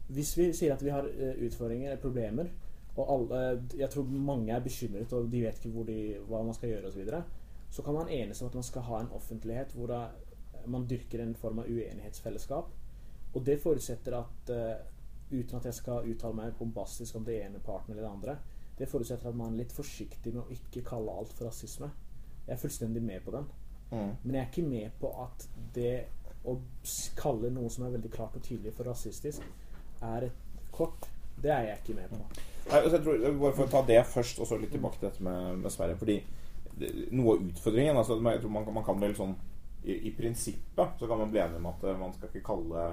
hvis 0.09 0.33
vi 0.37 0.49
sier 0.57 0.73
at 0.73 0.83
vi 0.83 0.91
har 0.91 1.05
uh, 1.05 1.45
utfordringer, 1.45 1.95
problemer, 2.01 2.49
og 2.95 3.13
alle, 3.13 3.63
jeg 3.77 3.89
tror 3.89 4.03
mange 4.03 4.53
er 4.53 4.61
bekymret 4.61 5.13
og 5.15 5.31
de 5.31 5.39
vet 5.41 5.63
ikke 5.65 5.85
de, 5.87 5.95
hva 6.27 6.43
man 6.43 6.53
skal 6.53 6.69
gjøre 6.69 6.91
osv., 6.91 7.07
så, 7.73 7.81
kan 7.81 7.97
man 7.97 8.09
enes 8.13 8.41
om 8.41 8.51
at 8.51 8.57
man 8.59 8.65
skal 8.67 8.85
ha 8.87 9.01
en 9.01 9.11
offentlighet 9.17 9.73
hvor 9.73 9.89
da, 9.89 10.01
man 10.69 10.85
dyrker 10.87 11.23
en 11.23 11.33
form 11.35 11.63
av 11.63 11.69
uenighetsfellesskap. 11.69 12.69
Og 13.33 13.45
det 13.45 13.57
forutsetter 13.63 14.15
at 14.19 14.51
uh, 14.53 14.75
uten 15.33 15.57
at 15.57 15.65
jeg 15.65 15.79
skal 15.79 16.09
uttale 16.11 16.37
meg 16.37 16.57
bombastisk 16.59 17.17
om 17.17 17.25
det 17.25 17.39
ene 17.41 17.61
parten 17.65 17.95
eller 17.95 18.05
det 18.05 18.11
andre, 18.11 18.35
det 18.77 18.89
forutsetter 18.89 19.29
at 19.29 19.37
man 19.37 19.53
er 19.53 19.63
litt 19.63 19.73
forsiktig 19.73 20.33
med 20.33 20.43
å 20.43 20.53
ikke 20.53 20.85
kalle 20.85 21.13
alt 21.17 21.33
for 21.33 21.49
rasisme. 21.49 21.89
Jeg 22.45 22.55
er 22.55 22.61
fullstendig 22.61 23.01
med 23.05 23.25
på 23.25 23.33
den. 23.33 23.49
Mm. 23.89 24.13
Men 24.23 24.35
jeg 24.35 24.41
er 24.41 24.51
ikke 24.51 24.67
med 24.69 24.95
på 25.01 25.11
at 25.23 25.47
det 25.73 25.95
å 26.49 26.57
kalle 27.17 27.51
noe 27.53 27.69
som 27.71 27.85
er 27.87 27.93
veldig 27.95 28.11
klart 28.13 28.37
og 28.37 28.43
tydelig 28.43 28.73
for 28.75 28.89
rasistisk, 28.89 29.43
er 30.03 30.27
et 30.27 30.63
kort. 30.73 31.07
Det 31.41 31.51
er 31.53 31.69
jeg 31.69 31.81
ikke 31.81 31.97
med 31.97 32.11
på. 32.11 32.19
Nei, 32.69 32.79
altså 32.79 32.97
jeg 32.97 33.03
tror, 33.05 33.23
bare 33.41 33.55
For 33.57 33.65
å 33.65 33.71
ta 33.71 33.83
det 33.87 33.99
først, 34.07 34.39
og 34.39 34.47
så 34.47 34.57
litt 34.59 34.73
tilbake 34.73 34.99
til 34.99 35.09
dette 35.09 35.23
med, 35.25 35.59
med 35.63 35.73
Sverige. 35.73 35.99
Fordi 35.99 36.17
noe 37.15 37.35
av 37.35 37.47
utfordringen 37.47 37.97
altså, 37.97 38.19
jeg 38.19 38.41
tror 38.43 38.53
man, 38.53 38.69
man 38.75 38.85
kan 38.85 39.01
vel 39.01 39.15
sånn 39.17 39.35
i, 39.83 39.97
i, 40.07 40.13
prinsippet 40.15 40.99
så 40.99 41.09
kan 41.09 41.19
man 41.19 41.31
bli 41.31 41.41
enig 41.43 41.59
om 41.59 41.69
at 41.73 41.83
man 41.99 42.13
skal 42.15 42.29
ikke 42.29 42.45
kalle 42.47 42.85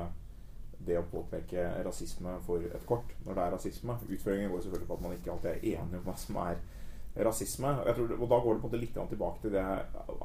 det 0.87 0.97
å 0.99 1.07
påpeke 1.07 1.67
rasisme 1.85 2.35
for 2.47 2.65
et 2.65 2.87
kort 2.89 3.13
når 3.27 3.37
det 3.37 3.43
er 3.45 3.53
rasisme. 3.55 3.97
Utføringen 4.09 4.51
går 4.51 4.63
selvfølgelig 4.65 4.89
på 4.89 4.97
at 4.97 5.03
man 5.05 5.17
ikke 5.17 5.33
alltid 5.35 5.51
er 5.51 5.67
enig 5.77 5.99
om 5.99 6.07
hva 6.07 6.15
som 6.19 6.39
er 6.41 6.63
rasisme. 7.27 7.75
Tror, 7.97 8.15
og 8.17 8.31
da 8.33 8.39
går 8.41 8.57
det 8.57 8.63
på 8.65 8.71
det 8.73 8.81
litt 8.81 8.97
tilbake 8.97 9.45
til 9.45 9.55
det 9.55 9.67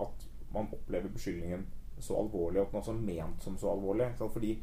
at 0.06 0.26
man 0.56 0.72
opplever 0.72 1.12
beskyldningen 1.12 1.66
så 2.00 2.16
alvorlig, 2.20 2.62
og 2.62 2.66
at 2.66 2.72
den 2.72 2.82
også 2.82 2.94
er 2.96 3.04
ment 3.10 3.44
som 3.44 3.58
så 3.60 3.72
alvorlig. 3.72 4.10
Fordi 4.20 4.54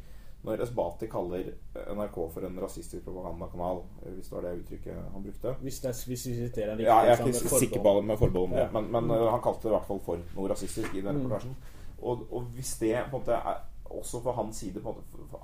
når 0.43 0.61
Esbati 0.65 1.07
kaller 1.07 1.53
NRK 1.95 2.17
for 2.33 2.43
en 2.43 2.57
rasistisk 2.59 3.05
propagandakanal, 3.05 3.83
hvis 4.03 4.27
det 4.27 4.35
var 4.35 4.47
det 4.47 4.55
uttrykket 4.59 4.97
han 5.13 5.23
brukte 5.23 5.53
Hvis, 5.61 5.79
det, 5.79 5.93
hvis 6.07 6.25
vi 6.27 6.35
siterer 6.35 6.73
riktig, 6.75 6.87
ja, 6.89 6.97
Jeg 7.07 7.19
er 7.19 7.27
ikke 7.27 7.59
sikker 7.59 7.83
på 7.83 7.93
det 7.97 8.07
med 8.09 8.17
forbehold 8.19 8.57
ja. 8.59 8.65
men, 8.73 8.89
men 8.91 9.03
mm. 9.03 9.29
han 9.31 9.43
kalte 9.43 9.67
det 9.67 9.71
i 9.71 9.77
hvert 9.77 9.87
fall 9.87 10.01
for 10.03 10.25
noe 10.35 10.49
rasistisk 10.51 10.97
i 10.97 11.05
den 11.05 11.15
mm. 11.15 11.21
reportasjen. 11.21 11.55
Mm. 11.55 12.01
Og, 12.03 12.27
og, 12.31 12.49
hvis 12.57 12.73
det 12.81 12.97
på 12.97 13.05
en 13.05 13.21
måte 13.21 13.39
er 13.39 13.63
også 13.85 14.19
fra 14.23 14.31
hans 14.35 14.57
side 14.57 14.81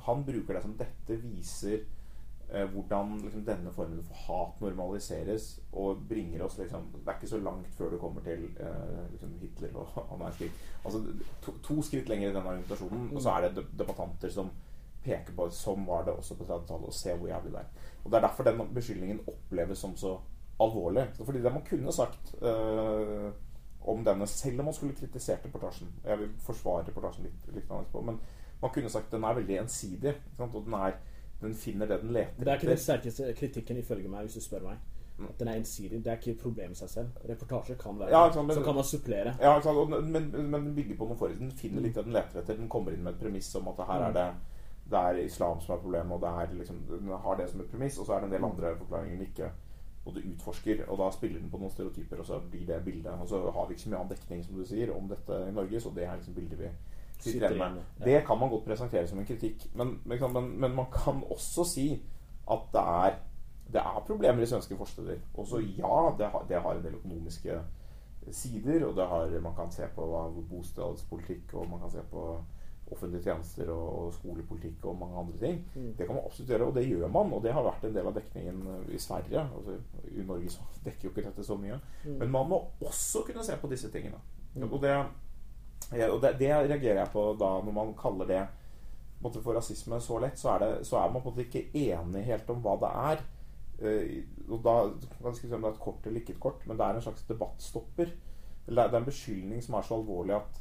Han 0.06 0.26
bruker 0.26 0.54
det 0.54 0.62
som 0.64 0.76
dette 0.78 1.18
viser 1.22 1.80
eh, 2.50 2.66
hvordan 2.74 3.20
liksom, 3.24 3.46
denne 3.48 3.72
formen 3.72 4.04
for 4.04 4.24
hat 4.28 4.62
normaliseres 4.62 5.60
og 5.72 6.02
bringer 6.10 6.44
oss 6.44 6.58
liksom, 6.58 6.90
Det 6.94 7.08
er 7.08 7.20
ikke 7.22 7.36
så 7.36 7.38
langt 7.38 7.76
før 7.78 7.94
du 7.94 7.98
kommer 7.98 8.26
til 8.26 8.50
eh, 8.60 9.04
liksom 9.12 9.36
Hitler 9.40 9.78
og 9.80 10.22
er. 10.28 10.50
Altså, 10.86 11.04
to, 11.42 11.54
to, 11.64 11.82
skritt 11.82 12.10
lenger 12.10 12.30
i 12.30 12.34
denne 12.34 12.50
argumentasjonen, 12.50 13.16
og 13.16 13.22
så 13.22 13.30
er 13.30 13.48
det 13.48 13.66
debattanter 13.80 14.30
som 14.30 14.52
peker 15.04 15.36
på 15.36 15.48
Sånn 15.54 15.86
var 15.88 16.06
det 16.08 16.16
også 16.16 16.36
på 16.40 16.48
30-tallet, 16.48 16.90
og 16.90 16.96
se 16.96 17.14
hvor 17.16 17.30
jævlig 17.32 17.54
det 17.54 17.62
er. 17.62 17.94
Og 18.04 18.12
Det 18.12 18.18
er 18.18 18.26
derfor 18.28 18.48
den 18.48 18.74
beskyldningen 18.76 19.22
oppleves 19.28 19.80
som 19.80 19.96
så 19.98 20.18
alvorlig. 20.60 21.08
Fordi 21.26 21.42
det 21.42 21.54
man 21.54 21.66
kunne 21.70 21.94
sagt 21.94 22.36
øh, 22.42 23.32
om 23.82 24.06
denne, 24.06 24.28
selv 24.28 24.60
om 24.60 24.66
man 24.66 24.74
skulle 24.74 24.96
kritisert 24.96 25.46
reportasjen 25.46 25.88
Jeg 26.06 26.20
vil 26.20 26.30
forsvare 26.40 26.88
reportasjen 26.88 27.24
litt, 27.24 27.56
litt 27.56 27.72
på, 27.92 28.02
men 28.02 28.20
man 28.62 28.72
kunne 28.72 28.90
sagt 28.90 29.12
den 29.12 29.24
er 29.24 29.34
veldig 29.34 29.58
ensidig. 29.58 30.16
Og 30.38 30.64
den, 30.66 30.74
er, 30.74 30.92
den, 31.42 31.56
finner 31.56 31.88
det 31.88 32.02
den 32.02 32.12
leter 32.12 32.32
etter. 32.32 32.46
Det 32.46 32.52
er 32.52 32.62
ikke 32.62 32.74
den 32.74 32.86
sterkeste 32.86 33.34
kritikken 33.34 33.78
ifølge 33.78 34.10
meg, 34.10 34.28
hvis 34.28 34.34
du 34.34 34.44
spør 34.44 34.68
meg. 34.68 34.78
At 35.20 35.40
den 35.40 35.48
er 35.48 35.60
ensidig. 35.60 36.04
Det 36.04 36.12
er 36.12 36.20
ikke 36.20 36.32
et 36.32 36.42
problem 36.42 36.72
i 36.72 36.76
seg 36.80 36.90
selv. 36.90 37.24
Reportasje 37.30 37.76
kan 37.80 37.98
være 38.00 38.12
ja, 38.12 38.22
sant, 38.32 38.48
men, 38.48 38.56
Så 38.56 38.64
kan 38.64 38.76
man 38.76 38.84
supplere. 38.84 39.34
Ja, 39.42 39.58
sant, 39.62 39.90
men, 39.90 40.32
men, 40.36 40.62
den 40.66 40.76
bygger 40.76 40.96
på 41.00 41.08
noe 41.10 41.20
forut. 41.20 41.40
Den 41.40 41.52
finner 41.52 41.84
litt 41.84 41.96
det 41.96 42.06
den 42.08 42.16
leter 42.16 42.40
etter. 42.40 42.60
Den 42.60 42.70
kommer 42.72 42.96
inn 42.96 43.04
med 43.04 43.16
et 43.18 43.24
premiss 43.24 43.52
om 43.60 43.68
at 43.72 43.84
her 43.88 44.06
er 44.10 44.16
det 44.16 44.28
det 44.90 45.00
er 45.00 45.24
islam 45.24 45.60
som 45.62 45.76
er 45.76 45.82
problemet, 45.82 46.16
og 46.16 46.22
det 46.22 46.30
er 46.30 46.54
liksom, 46.60 46.84
den 46.90 47.12
har 47.24 47.36
det 47.38 47.50
som 47.50 47.62
et 47.62 47.72
premiss. 47.72 47.98
Og 47.98 48.06
så 48.06 48.14
er 48.14 48.24
det 48.24 48.30
en 48.30 48.38
del 48.38 48.48
andre 48.48 48.78
forklaringer 48.78 49.18
den 49.18 49.28
ikke 49.28 49.52
og 50.06 50.16
du 50.16 50.22
utforsker. 50.32 50.84
Og 50.88 50.98
da 50.98 51.10
spiller 51.12 51.40
den 51.40 51.52
på 51.52 51.60
noen 51.62 51.72
stereotyper, 51.74 52.22
og 52.22 52.26
så 52.26 52.40
blir 52.52 52.68
det 52.68 52.82
bildet. 52.86 53.14
Og 53.14 53.30
så 53.30 53.42
har 53.52 53.68
vi 53.68 53.76
ikke 53.76 53.84
så 53.86 53.92
mye 53.92 54.02
annen 54.02 54.14
dekning 54.16 54.46
som 54.46 54.58
du 54.58 54.66
sier 54.68 54.94
om 54.96 55.10
dette 55.10 55.42
i 55.48 55.56
Norge, 55.56 55.82
så 55.82 55.94
det 55.96 56.06
er 56.06 56.20
liksom 56.20 56.38
bildet 56.38 56.60
vi 56.60 56.70
sitter 57.20 57.56
igjen 57.56 57.80
med. 57.80 58.06
Det 58.06 58.22
kan 58.28 58.40
man 58.40 58.52
godt 58.54 58.68
presentere 58.68 59.08
som 59.08 59.20
en 59.20 59.28
kritikk. 59.28 59.68
Men, 59.74 60.00
men, 60.06 60.54
men 60.60 60.76
man 60.76 60.88
kan 60.94 61.24
også 61.30 61.68
si 61.74 61.90
at 62.50 62.72
det 62.74 62.86
er, 62.86 63.20
det 63.74 63.82
er 63.82 64.06
problemer 64.08 64.44
i 64.44 64.50
svenske 64.50 64.78
forsteder. 64.78 65.20
Også 65.34 65.60
ja, 65.60 66.16
det 66.18 66.32
har, 66.34 66.46
det 66.50 66.62
har, 66.62 66.76
en 66.76 66.84
del 66.84 66.96
økonomiske 67.02 67.60
sider, 68.32 68.86
og 68.86 68.96
har, 69.08 69.40
man 69.42 69.56
kan 69.56 69.72
se 69.72 69.88
på 69.96 70.08
bostedspolitikk, 70.50 71.54
og 71.54 71.70
man 71.70 71.80
kan 71.80 71.92
se 71.92 72.02
på 72.12 72.24
offentlige 72.92 73.24
tjenester 73.24 73.70
og, 73.74 73.88
og, 74.00 74.12
skolepolitikk 74.18 74.86
og 74.90 74.98
mange 75.00 75.22
andre 75.22 75.40
ting. 75.42 75.58
Mm. 75.76 75.94
Det 75.98 76.08
kan 76.08 76.16
man 76.16 76.26
absolutt 76.26 76.54
gjøre, 76.54 76.68
og 76.70 76.76
det 76.76 76.86
gjør 76.88 77.14
man. 77.14 77.34
Og 77.34 77.44
det 77.44 77.54
har 77.56 77.66
vært 77.66 77.88
en 77.88 77.96
del 77.96 78.10
av 78.10 78.16
dekningen 78.18 78.62
i 78.96 79.00
Sverige. 79.02 79.46
Altså, 79.58 79.78
I 80.10 80.26
Norge 80.28 80.54
så 80.54 80.68
dekker 80.86 81.10
jo 81.10 81.14
ikke 81.14 81.28
dette 81.30 81.46
så 81.48 81.58
mye. 81.60 81.80
Mm. 82.06 82.20
Men 82.22 82.36
man 82.38 82.54
må 82.54 82.62
også 82.86 83.26
kunne 83.28 83.46
se 83.46 83.58
på 83.62 83.72
disse 83.72 83.92
tingene. 83.94 84.22
Mm. 84.56 84.70
Og, 84.70 84.80
det, 84.84 84.96
og 86.10 86.22
det, 86.24 86.36
det, 86.40 86.54
reagerer 86.54 87.04
jeg 87.04 87.14
på 87.14 87.26
da 87.40 87.52
når 87.66 87.76
man 87.76 87.94
kaller 88.00 88.30
det 88.30 88.46
måte, 89.24 89.42
for 89.44 89.58
rasisme 89.58 90.00
så 90.02 90.22
lett, 90.24 90.40
så 90.40 90.56
er, 90.56 90.64
det, 90.64 90.88
så 90.88 91.02
er 91.02 91.12
man 91.12 91.22
på 91.22 91.32
en 91.32 91.36
måte 91.36 91.46
ikke 91.48 91.68
enig 91.76 92.24
helt 92.28 92.50
om 92.54 92.64
hva 92.64 92.78
det 92.80 92.94
er. 93.12 93.28
Uh, 93.80 94.50
og 94.50 94.64
da 94.66 94.74
kan 95.22 95.36
si 95.38 95.48
om 95.48 95.62
det 95.62 95.70
er 95.70 95.76
et 95.76 95.84
kort 95.84 96.08
eller 96.08 96.24
ikke 96.24 96.36
et 96.36 96.42
kort, 96.44 96.66
men 96.68 96.80
det 96.80 96.88
er 96.88 96.98
en 96.98 97.06
slags 97.06 97.28
debattstopper. 97.28 98.12
Det 98.70 98.82
er 98.84 98.98
en 98.98 99.08
beskyldning 99.08 99.62
som 99.66 99.78
er 99.78 99.86
så 99.88 99.98
alvorlig 99.98 100.36
at 100.36 100.60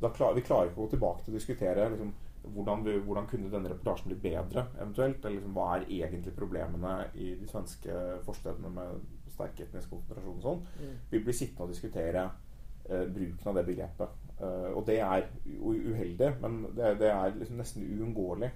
klar, 0.00 0.34
vi 0.34 0.44
klarer 0.46 0.70
ikke 0.70 0.80
å 0.80 0.86
gå 0.86 0.90
tilbake 0.94 1.24
til 1.24 1.34
å 1.34 1.38
diskutere 1.38 1.88
liksom, 1.92 2.12
hvordan, 2.54 2.84
vi, 2.86 2.96
hvordan, 3.04 3.26
kunne 3.30 3.50
denne 3.52 3.70
reportasjen 3.72 4.12
bli 4.12 4.18
bedre, 4.22 4.66
eventuelt? 4.78 5.24
Eller 5.24 5.38
liksom, 5.38 5.56
hva 5.56 5.68
er 5.76 5.88
egentlig 5.98 6.34
problemene 6.36 6.94
i 7.18 7.32
de 7.38 7.48
svenske 7.50 7.96
forstedene 8.26 8.70
med 8.72 9.02
sterk 9.32 9.60
etnisk 9.64 9.90
konsentrasjon 9.92 10.38
og 10.38 10.46
sånn? 10.46 10.62
Mm. 10.78 10.94
Vi 11.10 11.22
blir 11.24 11.36
sittende 11.36 11.66
og 11.66 11.74
diskutere 11.74 12.24
uh, 12.28 13.04
bruken 13.04 13.50
av 13.50 13.60
det 13.60 13.66
begrepet. 13.68 14.24
Uh, 14.38 14.70
og 14.78 14.84
det 14.86 15.00
er 15.02 15.28
uheldig, 15.58 16.32
men 16.42 16.62
det, 16.78 16.94
det 17.02 17.12
er 17.12 17.36
liksom 17.36 17.60
nesten 17.60 17.86
uunngåelig. 17.86 18.50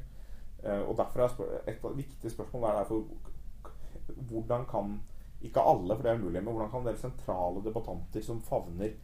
Uh, 0.63 0.83
og 0.87 0.97
derfor 1.01 1.27
er 1.27 1.73
et 1.73 1.87
viktig 1.99 2.31
spørsmål 2.31 2.69
er 2.69 2.83
derfor 2.83 3.07
hvordan 4.31 4.67
kan 4.71 5.01
ikke 5.43 5.63
alle, 5.67 5.97
for 5.97 6.07
det 6.07 6.13
er 6.13 6.21
umulig, 6.21 6.43
men 6.43 6.55
hvordan 6.55 6.71
kan 6.71 6.85
dere 6.87 7.01
sentrale 7.01 7.63
debattanter 7.65 8.23
som 8.23 8.41
favner 8.47 8.95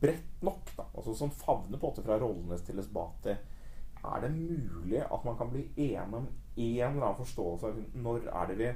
bredt 0.00 0.42
nok, 0.44 0.72
da, 0.76 0.84
altså 0.92 1.14
som 1.16 1.32
favner 1.32 1.78
på 1.78 1.86
en 1.86 1.92
måte 1.92 2.04
fra 2.04 2.18
Rollenes 2.20 2.64
til 2.66 2.78
Esbati 2.78 3.32
Er 3.32 4.20
det 4.22 4.30
mulig 4.34 5.00
at 5.00 5.24
man 5.24 5.38
kan 5.38 5.48
bli 5.50 5.64
enig 5.76 6.20
om 6.20 6.26
en 6.26 6.28
eller 6.56 7.06
annen 7.06 7.20
forståelse 7.22 7.70
av 7.70 7.80
når 7.94 8.28
er 8.28 8.50
det 8.50 8.58
vi 8.60 8.68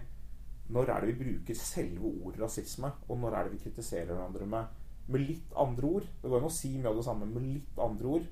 når 0.71 0.91
er 0.95 1.03
det 1.03 1.11
vi 1.11 1.25
bruker 1.25 1.57
selve 1.59 2.07
ordet 2.25 2.45
rasisme, 2.45 2.93
og 3.09 3.19
når 3.19 3.35
er 3.35 3.47
det 3.47 3.57
vi 3.57 3.65
kritiserer 3.65 4.13
hverandre 4.13 4.47
med, 4.47 4.77
med 5.11 5.25
litt 5.27 5.57
andre 5.59 5.89
ord? 5.89 6.07
Det 6.23 6.31
går 6.31 6.39
an 6.39 6.47
å 6.47 6.53
si 6.55 6.71
mye 6.77 6.93
av 6.93 7.01
det 7.01 7.07
samme 7.07 7.27
med 7.27 7.43
litt 7.43 7.81
andre 7.83 8.13
ord 8.15 8.29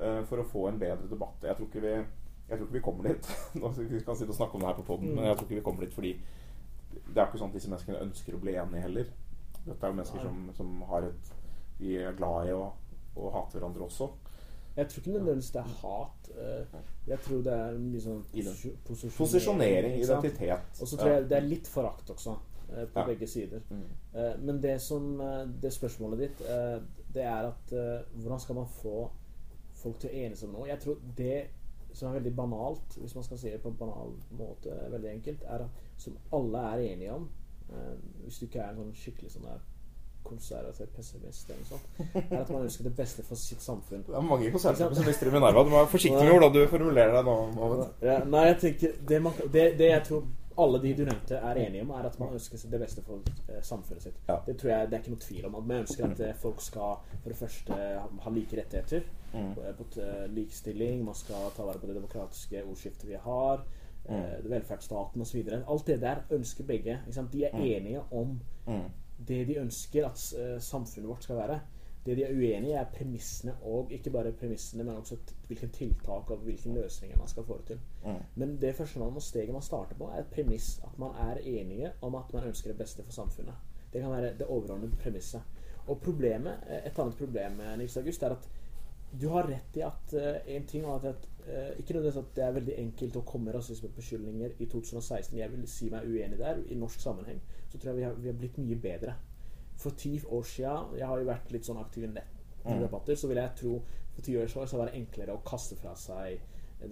uh, 0.00 0.22
for 0.26 0.42
å 0.42 0.46
få 0.50 0.64
en 0.70 0.80
bedre 0.80 1.06
debatt. 1.10 1.46
Jeg 1.46 1.54
tror 1.58 1.70
ikke 1.70 1.84
vi, 1.84 1.92
tror 2.48 2.64
ikke 2.64 2.78
vi 2.78 2.82
kommer 2.88 3.10
dit. 3.10 3.30
vi 3.94 4.02
kan 4.02 4.18
sitte 4.18 4.34
og 4.34 4.40
snakke 4.40 4.58
om 4.58 4.64
det 4.64 4.72
her 4.72 4.80
på 4.80 4.88
poden, 4.88 5.12
mm. 5.12 5.20
men 5.20 5.30
jeg 5.30 5.38
tror 5.38 5.48
ikke 5.48 5.60
vi 5.60 5.66
kommer 5.68 5.86
dit 5.86 5.94
fordi 5.94 6.16
det 6.94 7.20
er 7.20 7.28
ikke 7.28 7.40
sånn 7.40 7.50
at 7.52 7.58
disse 7.58 7.70
menneskene 7.70 8.02
ønsker 8.08 8.34
å 8.34 8.42
bli 8.42 8.58
enige 8.58 8.84
heller. 8.88 9.14
Dette 9.64 9.78
er 9.78 9.92
jo 9.92 9.98
mennesker 9.98 10.26
som, 10.26 10.42
som, 10.58 10.74
har 10.90 11.06
et 11.08 11.32
De 11.78 11.96
er 11.98 12.16
glad 12.18 12.48
i 12.48 12.54
å, 12.54 12.68
å 13.18 13.32
hate 13.34 13.58
hverandre 13.58 13.88
også. 13.88 14.10
Jeg 14.76 14.88
tror 14.88 15.00
ikke 15.00 15.10
nødvendigvis 15.10 15.50
det 15.50 15.60
er 15.60 15.74
hat. 15.82 16.30
Eh, 16.38 16.80
jeg 17.06 17.18
tror 17.18 17.42
det 17.46 17.52
er 17.52 17.76
mye 17.78 18.00
sånn 18.02 18.22
posisjonering. 18.26 19.18
posisjonering 19.18 19.98
identitet. 20.00 20.80
Og 20.80 20.88
så 20.90 20.98
tror 20.98 21.10
jeg 21.12 21.26
det 21.30 21.36
er 21.38 21.46
litt 21.46 21.68
forakt 21.70 22.10
også, 22.10 22.34
eh, 22.72 22.86
på 22.94 23.00
ja. 23.00 23.04
begge 23.06 23.28
sider. 23.30 23.60
Mm. 23.70 23.84
Eh, 24.14 24.32
men 24.40 24.62
det 24.62 24.80
som 24.82 25.22
Det 25.62 25.72
spørsmålet 25.72 26.18
ditt, 26.18 26.38
det 27.14 27.22
er 27.22 27.46
at 27.46 27.74
hvordan 28.14 28.40
skal 28.40 28.54
man 28.54 28.66
få 28.66 29.10
folk 29.74 30.00
til 30.00 30.10
å 30.10 30.24
enes 30.24 30.42
om 30.42 30.50
noe? 30.56 30.66
Jeg 30.68 30.80
tror 30.80 30.98
det 31.16 31.46
som 31.92 32.08
er 32.08 32.18
veldig 32.18 32.36
banalt, 32.36 32.96
hvis 32.98 33.14
man 33.14 33.24
skal 33.24 33.38
si 33.38 33.50
det 33.50 33.60
på 33.62 33.68
en 33.68 33.76
banal 33.78 34.16
måte, 34.30 34.74
veldig 34.90 35.10
enkelt, 35.10 35.44
er 35.46 35.62
at 35.68 35.84
som 35.96 36.16
alle 36.32 36.58
er 36.58 36.82
enige 36.88 37.12
om. 37.12 37.28
Hvis 38.24 38.38
du 38.38 38.46
ikke 38.46 38.58
er 38.58 38.72
en 38.72 38.80
sånn 38.82 38.96
skikkelig 38.98 39.30
sånn 39.30 39.46
der 39.46 39.62
konservativ 40.24 40.92
pessimist 40.96 41.50
eller 41.50 41.60
noe 41.62 41.70
sånt, 41.74 42.22
er 42.24 42.38
at 42.40 42.52
man 42.52 42.62
ønsker 42.66 42.88
det 42.88 42.94
beste 42.96 43.24
for 43.26 43.40
sitt 43.40 43.62
samfunn. 43.64 44.04
Det 44.06 44.16
er 44.16 44.24
mange 44.28 44.52
konservative 44.54 44.88
pessimister 44.94 45.30
i 45.30 45.34
Minerva. 45.34 45.64
Du 45.64 45.72
må 45.72 45.82
være 45.82 45.92
forsiktig 45.92 46.22
med 46.22 46.32
hvordan 46.36 46.54
du 46.54 46.62
formulerer 46.72 47.18
deg 47.18 47.28
nå. 47.28 47.36
Ja, 48.04 48.16
nei, 48.24 48.46
jeg 48.52 48.56
tenker 48.64 48.96
det, 49.10 49.20
man, 49.24 49.44
det, 49.44 49.66
det, 49.80 49.90
jeg 49.92 50.06
tror 50.08 50.24
alle 50.64 50.78
de 50.82 50.92
du 50.94 51.02
nevnte, 51.02 51.36
er 51.36 51.58
enige 51.64 51.82
om, 51.82 51.90
er 51.90 52.08
at 52.08 52.18
man 52.20 52.34
ønsker 52.36 52.58
det 52.70 52.80
beste 52.80 53.02
for 53.02 53.22
eh, 53.50 53.62
samfunnet 53.62 54.04
sitt. 54.06 54.18
Ja. 54.28 54.36
Det 54.46 54.56
tror 54.60 54.70
jeg 54.70 54.90
det 54.90 54.98
er 54.98 55.02
ikke 55.02 55.14
noe 55.14 55.24
tvil 55.24 55.46
om. 55.48 55.56
At 55.58 55.68
man 55.70 55.80
ønsker 55.82 56.06
at 56.06 56.20
eh, 56.22 56.34
folk 56.38 56.62
skal 56.62 57.00
for 57.10 57.32
det 57.32 57.38
første 57.38 57.78
ha 58.26 58.34
like 58.34 58.60
rettigheter. 58.60 59.08
Mm. 59.34 59.54
På 59.54 59.86
likestilling, 60.30 61.00
man 61.04 61.16
skal 61.18 61.48
ta 61.56 61.66
vare 61.66 61.80
på 61.82 61.90
det 61.90 61.96
demokratiske 61.96 62.62
ordskiftet 62.62 63.08
vi 63.08 63.18
har 63.18 63.64
mm. 64.08 64.50
velferdsstaten 64.50 65.24
osv. 65.24 65.48
Alt 65.68 65.86
det 65.86 66.00
der 66.02 66.22
ønsker 66.30 66.64
begge. 66.64 67.00
De 67.32 67.44
er 67.44 67.56
mm. 67.56 67.62
enige 67.62 68.02
om 68.10 68.40
mm. 68.66 68.86
Det 69.28 69.44
de 69.48 69.60
ønsker 69.60 70.06
at 70.08 70.20
uh, 70.38 70.58
samfunnet 70.62 71.08
vårt 71.08 71.26
skal 71.26 71.36
være. 71.36 71.60
Det 72.04 72.16
de 72.18 72.24
er 72.26 72.34
uenige 72.36 72.74
i, 72.74 72.76
er 72.76 72.90
premissene, 72.92 73.54
og 73.64 73.92
ikke 73.92 74.10
bare 74.12 74.32
premissene, 74.36 74.84
men 74.84 74.98
også 75.00 75.16
hvilke 75.48 75.70
tiltak 75.72 76.30
og 76.30 76.42
hvilke 76.44 76.72
løsninger 76.74 77.16
man 77.16 77.28
skal 77.28 77.46
få 77.48 77.56
det 77.58 77.66
til. 77.66 77.80
Mm. 78.04 78.18
Men 78.34 78.56
det 78.60 78.74
første 78.76 79.00
man 79.00 79.14
må 79.14 79.20
steget 79.24 79.52
man 79.52 79.64
starter 79.64 79.96
på, 79.96 80.10
er 80.12 80.20
et 80.20 80.34
premiss. 80.34 80.80
At 80.84 80.98
man 81.00 81.16
er 81.16 81.40
enige 81.40 81.92
om 82.02 82.14
at 82.14 82.34
man 82.34 82.44
ønsker 82.50 82.70
det 82.70 82.78
beste 82.78 83.04
for 83.04 83.12
samfunnet. 83.12 83.54
Det 83.92 84.02
kan 84.02 84.10
være 84.10 84.34
det 84.38 84.46
overordnede 84.46 84.96
premisset. 85.00 85.42
Og 85.86 86.00
problemet, 86.00 86.60
et 86.84 86.98
annet 86.98 87.16
problem 87.16 87.60
Nils 87.78 87.96
August, 87.96 88.22
er 88.22 88.36
at 88.36 88.48
du 89.20 89.28
har 89.28 89.48
rett 89.48 89.76
i 89.76 89.84
at 89.86 90.14
en 90.46 90.66
ting 90.66 90.84
er 90.84 91.08
at 91.08 91.28
Ikke 91.78 91.92
nødvendigvis 91.92 92.16
at 92.16 92.36
det 92.36 92.44
er 92.44 92.54
veldig 92.56 92.74
enkelt 92.80 93.16
å 93.20 93.24
komme 93.28 93.50
med 93.50 93.58
rasismebeskyldninger 93.58 94.54
i 94.58 94.68
2016. 94.72 95.38
Jeg 95.38 95.52
vil 95.52 95.66
si 95.68 95.90
meg 95.92 96.06
uenig 96.08 96.38
der. 96.38 96.62
I 96.72 96.78
norsk 96.80 97.00
sammenheng 97.00 97.42
så 97.68 97.78
tror 97.78 97.90
jeg 97.90 97.98
vi 97.98 98.06
har, 98.06 98.14
vi 98.20 98.30
har 98.30 98.38
blitt 98.38 98.58
mye 98.62 98.78
bedre. 98.80 99.16
For 99.76 99.90
ti 99.98 100.20
år 100.30 100.42
siden 100.46 100.98
Jeg 100.98 101.06
har 101.06 101.18
jo 101.18 101.26
vært 101.26 101.50
litt 101.52 101.66
sånn 101.66 101.80
aktiv 101.82 102.06
i 102.06 102.12
nettdebatter. 102.14 103.12
Mm. 103.12 103.20
Så 103.20 103.30
vil 103.30 103.42
jeg 103.42 103.56
tro 103.60 103.74
for 104.14 104.22
ti 104.22 104.36
år 104.38 104.46
siden 104.46 104.70
så 104.70 104.78
var 104.78 104.90
det 104.90 105.00
enklere 105.00 105.34
å 105.34 105.42
kaste 105.46 105.76
fra 105.76 105.94
seg 105.98 106.40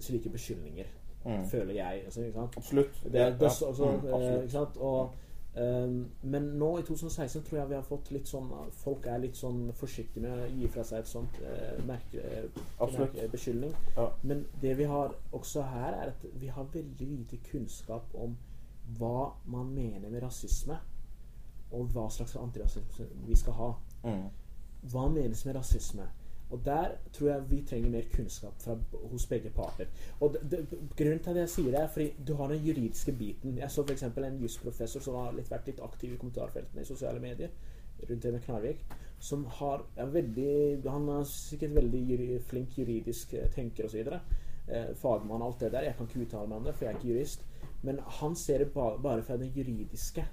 slike 0.03 0.29
beskyldninger. 0.33 0.89
Mm. 1.23 1.45
Føler 1.47 1.73
jeg. 1.77 2.01
Altså, 2.05 2.47
Absolutt. 2.57 3.03
Det, 3.03 3.11
det, 3.11 3.27
det, 3.39 3.45
altså, 3.47 3.91
mm, 3.91 4.07
absolutt. 4.13 4.77
Og 4.77 5.13
Um, 5.53 6.11
men 6.21 6.47
nå 6.57 6.69
i 6.79 6.83
2016 6.85 7.43
tror 7.45 7.59
jeg 7.59 7.69
vi 7.69 7.75
har 7.77 7.83
fått 7.85 8.07
litt 8.09 8.25
sånn 8.25 8.47
Folk 8.73 9.03
er 9.05 9.19
litt 9.21 9.37
sånn 9.37 9.67
forsiktige 9.77 10.23
med 10.23 10.31
å 10.33 10.47
gi 10.49 10.69
fra 10.73 10.81
seg 10.89 11.03
et 11.03 11.11
sånt 11.11 11.37
uh, 11.45 11.75
merke, 11.85 12.23
merke, 12.79 13.27
beskyldning. 13.29 13.75
Ja. 13.97 14.07
Men 14.25 14.47
det 14.63 14.73
vi 14.79 14.87
har 14.89 15.13
også 15.31 15.67
her, 15.69 15.93
er 15.93 16.13
at 16.15 16.25
vi 16.41 16.49
har 16.49 16.71
veldig 16.73 17.09
lite 17.11 17.37
kunnskap 17.51 18.15
om 18.17 18.33
hva 18.97 19.29
man 19.45 19.69
mener 19.75 20.09
med 20.09 20.25
rasisme, 20.25 20.79
og 21.73 21.93
hva 21.93 22.07
slags 22.11 22.35
antirasisme 22.37 23.07
vi 23.27 23.37
skal 23.37 23.57
ha. 23.59 23.69
Mm. 24.03 24.25
Hva 24.89 25.05
menes 25.09 25.45
med 25.45 25.55
rasisme? 25.57 26.09
Og 26.49 26.65
der 26.65 26.91
tror 27.13 27.29
jeg 27.29 27.45
vi 27.49 27.61
trenger 27.69 27.89
mer 27.89 28.09
kunnskap 28.13 28.61
fra, 28.61 28.75
hos 29.11 29.25
begge 29.25 29.49
parter. 29.49 29.87
Og 30.19 30.33
det, 30.33 30.41
det, 30.51 30.79
Grunnen 30.97 31.19
til 31.19 31.29
at 31.29 31.39
jeg 31.43 31.49
sier 31.49 31.71
det, 31.71 31.79
er 31.81 31.87
fordi 31.87 32.25
du 32.27 32.35
har 32.35 32.51
den 32.51 32.65
juridiske 32.65 33.11
biten. 33.11 33.57
Jeg 33.57 33.71
så 33.71 33.83
f.eks. 33.83 34.03
en 34.03 34.41
jusprofessor 34.41 35.01
som 35.01 35.15
har 35.15 35.31
litt, 35.33 35.49
vært 35.51 35.71
litt 35.71 35.81
aktiv 35.81 36.13
i 36.13 36.19
kommentarfeltene 36.21 36.85
i 36.85 36.91
sosiale 36.91 37.23
medier 37.23 37.49
rundt 38.09 38.23
det 38.23 38.31
med 38.31 38.41
Knarvik. 38.45 38.85
Som 39.19 39.45
har 39.45 39.85
er 39.95 40.05
veldig 40.05 40.89
Han 40.89 41.09
er 41.09 41.23
sikkert 41.23 41.75
veldig 41.75 41.99
juri, 42.09 42.39
flink 42.39 42.77
juridisk 42.77 43.33
eh, 43.33 43.49
tenker 43.51 43.85
osv. 43.85 44.13
Eh, 44.67 44.93
fagmann 44.95 45.41
og 45.41 45.47
alt 45.47 45.59
det 45.59 45.71
der. 45.71 45.89
Jeg 45.89 45.95
kan 45.97 46.07
ikke 46.07 46.25
uttale 46.27 46.47
meg 46.47 46.57
om 46.57 46.63
det, 46.63 46.75
for 46.75 46.85
jeg 46.85 46.93
er 46.93 46.99
ikke 46.99 47.13
jurist. 47.13 47.45
Men 47.83 47.99
han 48.19 48.35
ser 48.35 48.57
det 48.57 48.71
bare, 48.71 48.99
bare 49.01 49.23
fra 49.23 49.37
det 49.37 49.51
juridiske. 49.55 50.25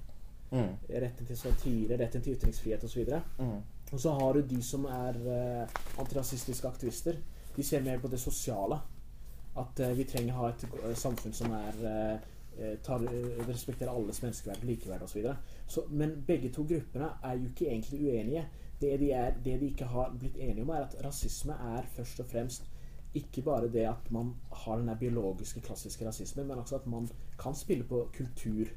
Mm. 0.51 0.75
Retten 0.89 1.27
til 1.27 1.39
satire, 1.39 1.99
retten 1.99 2.23
til 2.23 2.35
ytringsfrihet 2.35 2.85
osv. 2.85 3.07
Mm. 3.39 3.61
Og 3.91 4.01
så 4.01 4.13
har 4.15 4.35
du 4.35 4.43
de 4.47 4.63
som 4.63 4.85
er 4.87 5.19
uh, 5.25 5.81
antirasistiske 5.99 6.69
aktivister. 6.69 7.19
De 7.57 7.63
ser 7.67 7.83
mer 7.83 7.99
på 7.99 8.09
det 8.09 8.21
sosiale. 8.23 8.79
At 9.59 9.83
uh, 9.83 9.97
vi 9.99 10.07
trenger 10.07 10.37
ha 10.39 10.51
et 10.53 10.67
uh, 10.77 10.93
samfunn 10.95 11.35
som 11.37 11.57
er 11.59 12.21
tar, 12.85 13.01
respekterer 13.47 13.89
alles 13.89 14.19
menneskeverd, 14.21 14.65
likeverd 14.67 15.05
osv. 15.07 15.29
Men 15.97 16.17
begge 16.27 16.51
to 16.53 16.65
gruppene 16.69 17.07
er 17.25 17.39
jo 17.39 17.47
ikke 17.49 17.71
egentlig 17.71 18.01
uenige. 18.03 18.43
Det 18.81 18.91
de, 19.01 19.07
er, 19.17 19.39
det 19.45 19.55
de 19.61 19.71
ikke 19.71 19.87
har 19.89 20.11
blitt 20.19 20.37
enige 20.37 20.67
om, 20.67 20.73
er 20.75 20.85
at 20.85 20.97
rasisme 21.05 21.55
er 21.77 21.89
først 21.95 22.21
og 22.21 22.29
fremst 22.29 22.67
ikke 23.17 23.45
bare 23.47 23.71
det 23.73 23.87
at 23.89 24.11
man 24.13 24.35
har 24.65 24.83
den 24.83 24.91
biologiske, 24.99 25.63
klassiske 25.65 26.05
rasismen, 26.07 26.51
men 26.51 26.59
også 26.59 26.83
at 26.83 26.91
man 26.91 27.09
kan 27.41 27.55
spille 27.57 27.87
på 27.87 28.03
kultur. 28.17 28.75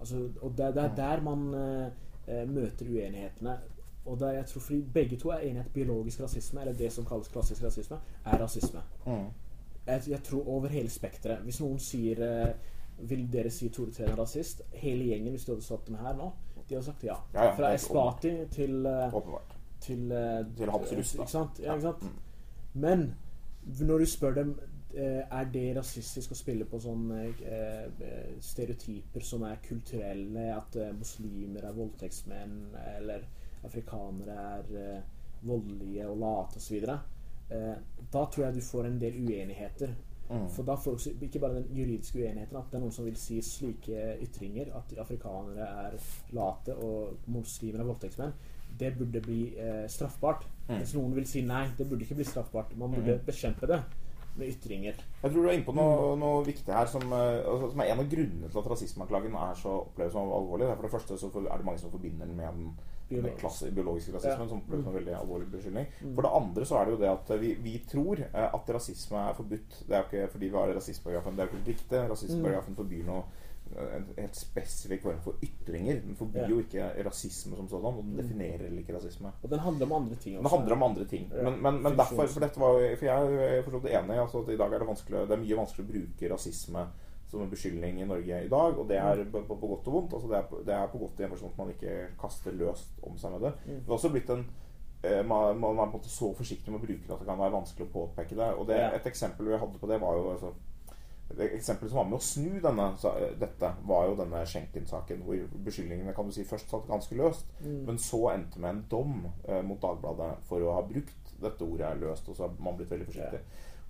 Altså, 0.00 0.26
og 0.40 0.58
det, 0.58 0.74
det, 0.74 0.84
er 0.84 0.96
der 0.96 1.22
man 1.22 1.46
møter 2.26 2.90
uenighetene. 2.90 3.58
Og 4.06 4.20
der 4.20 4.30
jeg 4.30 4.46
tror 4.46 4.60
fordi 4.60 4.82
begge 4.94 5.16
to 5.16 5.28
er 5.28 5.38
enige 5.38 5.60
at 5.60 5.72
biologisk 5.74 6.20
rasisme, 6.20 6.60
eller 6.60 6.72
det 6.72 6.92
som 6.92 7.04
kalles 7.04 7.28
klassisk 7.28 7.64
rasisme, 7.64 7.96
er 8.24 8.38
rasisme. 8.42 8.80
Mm. 9.06 9.26
Jeg, 9.86 10.02
jeg, 10.08 10.22
tror 10.22 10.48
over 10.48 10.68
hele 10.68 10.90
spekteret. 10.90 11.38
Hvis 11.38 11.60
noen 11.60 11.78
sier 11.78 12.22
eh, 12.26 12.54
Vil 12.98 13.26
dere 13.32 13.50
si 13.52 13.68
Tore 13.68 13.92
Tven 13.92 14.08
er 14.08 14.16
rasist? 14.18 14.62
Hele 14.72 15.04
gjengen, 15.04 15.34
hvis 15.34 15.44
du 15.44 15.52
hadde 15.52 15.64
satt 15.66 15.86
dem 15.86 15.98
her 16.00 16.14
nå, 16.16 16.30
de 16.56 16.74
hadde 16.74 16.86
sagt 16.86 17.04
ja. 17.04 17.18
ja, 17.34 17.44
ja 17.44 17.50
Fra 17.58 17.74
Espati 17.74 18.32
til 18.50 18.86
Åpenbart. 18.86 19.52
Til, 19.80 20.12
eh, 20.12 20.46
til 20.56 20.70
Hans 20.70 20.90
da. 20.90 20.96
Ikke 20.96 21.30
sant? 21.30 21.60
Ja, 21.60 21.74
ikke 21.74 21.82
sant? 21.90 22.02
Mm. 22.02 22.80
Men 22.80 23.04
når 23.80 23.98
du 23.98 24.06
spør 24.06 24.34
dem 24.34 24.56
er 24.96 25.48
det 25.52 25.74
rasistisk 25.76 26.32
å 26.32 26.36
spille 26.38 26.64
på 26.64 26.78
sånne 26.80 27.26
stereotyper 28.40 29.24
som 29.28 29.42
er 29.44 29.58
kulturelle, 29.66 30.46
at 30.54 30.78
muslimer 30.96 31.66
er 31.68 31.74
voldtektsmenn, 31.76 32.54
eller 32.94 33.26
afrikanere 33.66 34.36
er 34.56 34.72
uh, 34.72 35.46
voldelige 35.46 36.08
og 36.08 36.18
late 36.18 36.56
osv., 36.58 36.82
eh, 37.50 37.74
da 38.12 38.22
tror 38.26 38.44
jeg 38.46 38.54
du 38.56 38.60
får 38.64 38.86
en 38.88 38.98
del 38.98 39.18
uenigheter. 39.22 39.92
Mm. 40.26 40.48
For 40.50 40.66
da 40.66 40.74
får 40.74 40.96
du 41.20 41.22
ikke 41.28 41.38
bare 41.38 41.60
den 41.60 41.68
juridiske 41.76 42.18
uenigheten, 42.18 42.56
at 42.58 42.72
det 42.72 42.78
er 42.78 42.82
noen 42.82 42.94
som 42.96 43.06
vil 43.06 43.14
si 43.20 43.36
slike 43.46 44.16
ytringer, 44.24 44.72
at 44.74 44.96
afrikanere 44.98 45.68
er 45.86 45.94
late 46.34 46.74
og 46.82 47.20
muslimer 47.30 47.84
er 47.84 47.86
voldtektsmenn, 47.92 48.32
det 48.80 48.90
burde 48.98 49.22
bli 49.22 49.52
eh, 49.54 49.84
straffbart. 49.88 50.42
Mm. 50.66 50.72
Mens 50.80 50.96
noen 50.96 51.14
vil 51.14 51.28
si 51.30 51.44
nei, 51.46 51.68
det 51.78 51.86
burde 51.86 52.02
ikke 52.08 52.18
bli 52.18 52.26
straffbart. 52.26 52.74
Man 52.76 52.90
burde 52.96 53.20
Mm. 53.20 53.22
bekjempe 53.28 53.66
det 53.70 53.78
med 54.36 54.50
ytringer. 54.50 54.98
Jeg 55.22 55.30
tror 55.30 55.42
du 55.42 55.48
er 55.48 55.54
inne 55.56 55.64
på 55.64 55.72
noe, 55.78 56.16
noe 56.20 56.42
viktig 56.44 56.74
her 56.74 56.90
som, 56.90 57.06
eh, 57.12 57.46
altså, 57.46 57.70
som 57.70 57.80
er 57.80 57.92
en 57.92 58.00
av 58.02 58.10
grunnene 58.10 58.50
til 58.50 58.58
at 58.58 58.66
rasismeanklagen 58.74 59.38
er 59.46 59.54
så 59.54 59.78
oppleves 59.86 60.12
som 60.12 60.26
alvorlig. 60.28 60.74
For 60.74 60.82
det 60.82 60.90
første 60.92 61.18
så 61.22 61.30
er 61.38 61.56
det 61.56 61.64
mange 61.70 61.78
som 61.78 61.94
forbinder 61.94 62.26
den 62.26 62.36
med 62.36 62.52
den 62.52 62.74
Biologisk. 63.08 63.38
klasse, 63.38 63.70
biologiske 63.70 64.12
rasismen, 64.16 64.48
som 64.50 64.60
ble 64.66 64.80
som 64.80 64.90
en 64.90 64.98
veldig 64.98 65.12
alvorlig 65.14 65.46
beskyldning. 65.52 65.86
Mm. 66.02 66.14
For 66.16 66.26
det 66.26 66.30
andre 66.40 66.64
så 66.66 66.78
er 66.80 66.86
det 66.88 66.94
jo 66.96 67.00
det 67.04 67.10
at 67.12 67.28
vi, 67.38 67.52
vi 67.62 67.74
tror 67.86 68.22
eh, 68.26 68.46
at 68.58 68.72
rasisme 68.74 69.20
er 69.30 69.36
forbudt. 69.38 69.76
Det 69.86 69.94
er 69.94 70.00
jo 70.00 70.06
ikke 70.08 70.30
fordi 70.32 70.48
vi 70.48 70.58
har 70.58 70.72
rasismeparagrafen. 70.74 71.36
Det 71.36 71.44
er 71.44 71.46
jo 71.46 71.52
ikke 71.60 71.68
riktig. 71.70 72.00
Rasismeparagrafen 72.10 72.78
forbyr 72.80 73.06
noe 73.06 73.22
eh, 73.76 73.94
en 74.00 74.10
helt 74.16 74.40
spesifikk 74.40 75.06
form 75.06 75.22
for 75.22 75.46
ytringer. 75.46 76.02
Den 76.02 76.18
forbyr 76.18 76.50
jo 76.50 76.58
ikke 76.64 76.90
rasisme 77.06 77.54
som 77.60 77.70
sådan, 77.70 78.02
og 78.02 78.02
den 78.02 78.18
definerer 78.24 78.74
ikke 78.82 78.98
rasisme. 78.98 79.30
Og 79.38 79.54
den 79.54 79.62
handler 79.68 79.86
om 79.86 79.96
andre 80.02 80.18
ting 80.18 80.40
også. 80.40 80.42
Den 80.42 80.54
handler 80.58 80.78
om 80.80 80.86
andre 80.90 81.10
ting. 81.14 81.30
Ja. 81.30 81.46
Men, 81.46 81.62
men, 81.62 81.82
men 81.86 81.98
derfor 82.02 82.26
For 82.26 82.48
dette 82.48 82.64
var 82.64 82.74
jo 82.74 82.94
For 82.96 83.12
jeg 83.12 83.50
er 83.54 83.62
for 83.62 83.78
så 83.78 83.84
vidt 83.86 83.98
enig. 84.02 84.18
Altså 84.24 84.42
at 84.42 84.54
I 84.56 84.62
dag 84.64 84.72
er 84.72 84.82
det 84.82 84.94
vanskelig 84.94 85.28
Det 85.30 85.38
er 85.38 85.46
mye 85.46 85.62
vanskelig 85.62 85.86
å 85.86 85.92
bruke 85.94 86.34
rasisme 86.34 86.88
som 87.26 87.42
en 87.42 87.50
beskyldning 87.50 88.00
i 88.00 88.06
Norge 88.06 88.44
i 88.44 88.48
dag. 88.48 88.78
Og 88.78 88.88
det 88.88 88.96
er 88.98 89.24
Mm. 89.24 89.30
på, 89.32 89.40
på, 89.48 89.56
på 89.60 89.66
godt 89.74 89.86
og 89.88 89.92
vondt. 89.94 90.12
Altså 90.14 90.28
det, 90.28 90.36
er, 90.38 90.42
på- 90.50 90.62
det 90.66 90.74
er 90.74 90.86
på 90.92 90.98
godt 90.98 91.20
i 91.20 91.24
en 91.24 91.30
forstand 91.30 91.52
at 91.52 91.58
man 91.58 91.70
ikke 91.74 91.96
kaster 92.20 92.52
løst 92.52 93.00
om 93.02 93.18
seg 93.18 93.30
med 93.32 93.40
det. 93.48 93.52
Mm. 93.66 93.74
Det 93.80 93.86
har 93.88 93.98
også 93.98 94.12
blitt 94.12 94.30
en 94.30 94.46
eh, 95.04 95.22
man, 95.26 95.58
man 95.60 95.70
er 95.78 95.90
på 95.90 95.96
en 95.96 95.98
måte 96.00 96.08
så 96.10 96.32
forsiktig 96.34 96.70
med 96.72 96.80
å 96.80 96.86
bruke 96.86 97.06
det 97.06 97.12
at 97.14 97.18
det 97.20 97.26
kan 97.28 97.38
være 97.38 97.52
vanskelig 97.58 97.86
å 97.88 97.92
påpeke 97.98 98.36
det. 98.38 98.52
Og 98.58 98.66
det, 98.68 98.78
Et 99.00 99.06
eksempel 99.06 99.46
vi 99.50 99.58
hadde 99.58 99.78
på 99.78 99.86
det, 99.90 100.00
var 100.00 100.14
jo 100.16 100.30
altså, 100.32 100.52
det 101.36 101.48
eksempelet 101.56 101.90
som 101.90 101.98
var 101.98 102.04
med 102.06 102.20
å 102.20 102.22
snu 102.22 102.60
denne, 102.62 102.84
dette, 103.40 103.70
var 103.90 104.04
jo 104.06 104.14
denne 104.20 104.44
Schenken-saken. 104.46 105.24
Hvor 105.26 105.40
beskyldningene 105.66 106.14
kan 106.14 106.26
du 106.28 106.32
si 106.32 106.44
først 106.46 106.70
satt 106.70 106.86
ganske 106.86 107.16
løst, 107.18 107.46
Mm. 107.60 107.80
men 107.86 107.98
så 107.98 108.20
endte 108.30 108.60
med 108.62 108.70
en 108.70 108.84
dom 108.90 109.26
eh, 109.48 109.62
mot 109.66 109.80
Dagbladet 109.82 110.36
for 110.46 110.60
å 110.62 110.72
ha 110.78 110.82
brukt 110.86 111.34
dette 111.42 111.64
ordet 111.66 111.98
løst. 112.00 112.28
Og 112.28 112.36
så 112.36 112.46
har 112.46 112.54
man 112.62 112.76
blitt 112.78 112.90
veldig 112.90 113.06
forsiktig. 113.10 113.40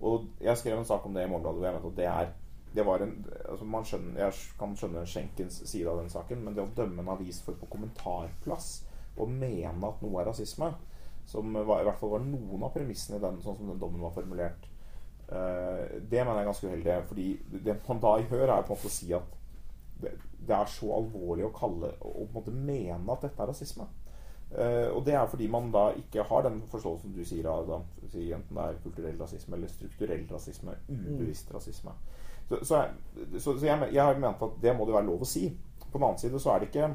Og 0.00 0.24
jeg 0.40 0.56
skrev 0.56 0.78
en 0.78 0.84
sak 0.88 1.04
om 1.06 1.12
det 1.14 1.24
i 1.24 1.28
Morgenbladet 1.28 1.60
hvor 1.60 1.66
jeg 1.66 1.74
mente 1.74 1.88
at 1.92 1.96
det 1.96 2.06
er 2.06 2.32
det 2.76 2.84
var 2.84 3.00
en, 3.00 3.14
altså 3.48 3.64
man 3.64 3.86
skjønner, 3.88 4.20
Jeg 4.20 4.56
kan 4.60 4.74
skjønne 4.76 5.06
Schenkens 5.08 5.62
side 5.64 5.88
av 5.88 6.02
den 6.02 6.12
saken, 6.12 6.44
men 6.44 6.56
det 6.56 6.64
å 6.64 6.74
dømme 6.76 7.02
en 7.02 7.14
avis 7.14 7.40
for 7.44 7.56
på 7.56 7.68
kommentarplass 7.72 8.70
og 9.16 9.32
mene 9.32 9.88
at 9.88 10.02
noe 10.04 10.20
er 10.20 10.28
rasisme, 10.28 10.70
som 11.26 11.54
var, 11.56 11.80
i 11.80 11.86
hvert 11.88 11.98
fall 12.00 12.12
var 12.14 12.24
noen 12.24 12.66
av 12.66 12.74
premissene 12.74 13.18
i 13.18 13.22
den, 13.22 13.40
sånn 13.42 13.56
som 13.58 13.70
den 13.70 13.80
dommen 13.80 14.04
var 14.04 14.14
formulert, 14.14 14.68
uh, 15.30 15.82
det 15.98 16.20
mener 16.20 16.36
jeg 16.38 16.44
er 16.44 16.50
ganske 16.50 16.70
uheldig. 16.70 16.96
Fordi 17.10 17.28
det 17.64 17.78
man 17.88 18.02
da 18.04 18.12
gjør, 18.22 18.44
er 18.44 18.66
på 18.66 18.74
en 18.74 18.76
måte 18.76 18.90
å 18.92 18.96
si 18.96 19.12
at 19.16 19.32
det, 20.02 20.12
det 20.46 20.54
er 20.54 20.68
så 20.70 20.90
alvorlig 20.98 21.46
å 21.46 21.54
kalle 21.56 21.94
og 22.04 22.26
på 22.26 22.26
en 22.26 22.34
måte 22.36 22.52
mene 22.54 23.16
at 23.16 23.24
dette 23.24 23.42
er 23.42 23.50
rasisme. 23.50 23.88
Uh, 24.52 24.92
og 24.92 25.00
det 25.08 25.16
er 25.18 25.26
fordi 25.26 25.48
man 25.50 25.72
da 25.74 25.88
ikke 25.98 26.28
har 26.28 26.44
den 26.46 26.60
forståelsen 26.70 27.16
du 27.16 27.24
sier 27.26 27.48
da, 27.48 27.80
enten 28.06 28.60
det 28.60 28.68
er 28.68 28.78
kulturell 28.84 29.18
rasisme 29.18 29.56
eller 29.56 29.72
strukturell 29.72 30.28
rasisme, 30.30 30.76
ubevisst 30.92 31.50
rasisme. 31.56 31.96
Så, 32.48 32.60
så, 32.62 32.82
så, 33.38 33.56
så 33.58 33.66
jeg, 33.66 33.88
jeg 33.92 34.02
har 34.02 34.20
ment 34.22 34.42
at 34.42 34.60
det 34.62 34.74
må 34.76 34.86
det 34.86 34.94
være 34.94 35.08
lov 35.08 35.24
å 35.24 35.28
si. 35.28 35.48
På 35.86 35.98
den 35.98 36.06
annen 36.06 36.20
side 36.20 36.40
så 36.42 36.52
er 36.52 36.62
det 36.62 36.70
ikke 36.70 36.92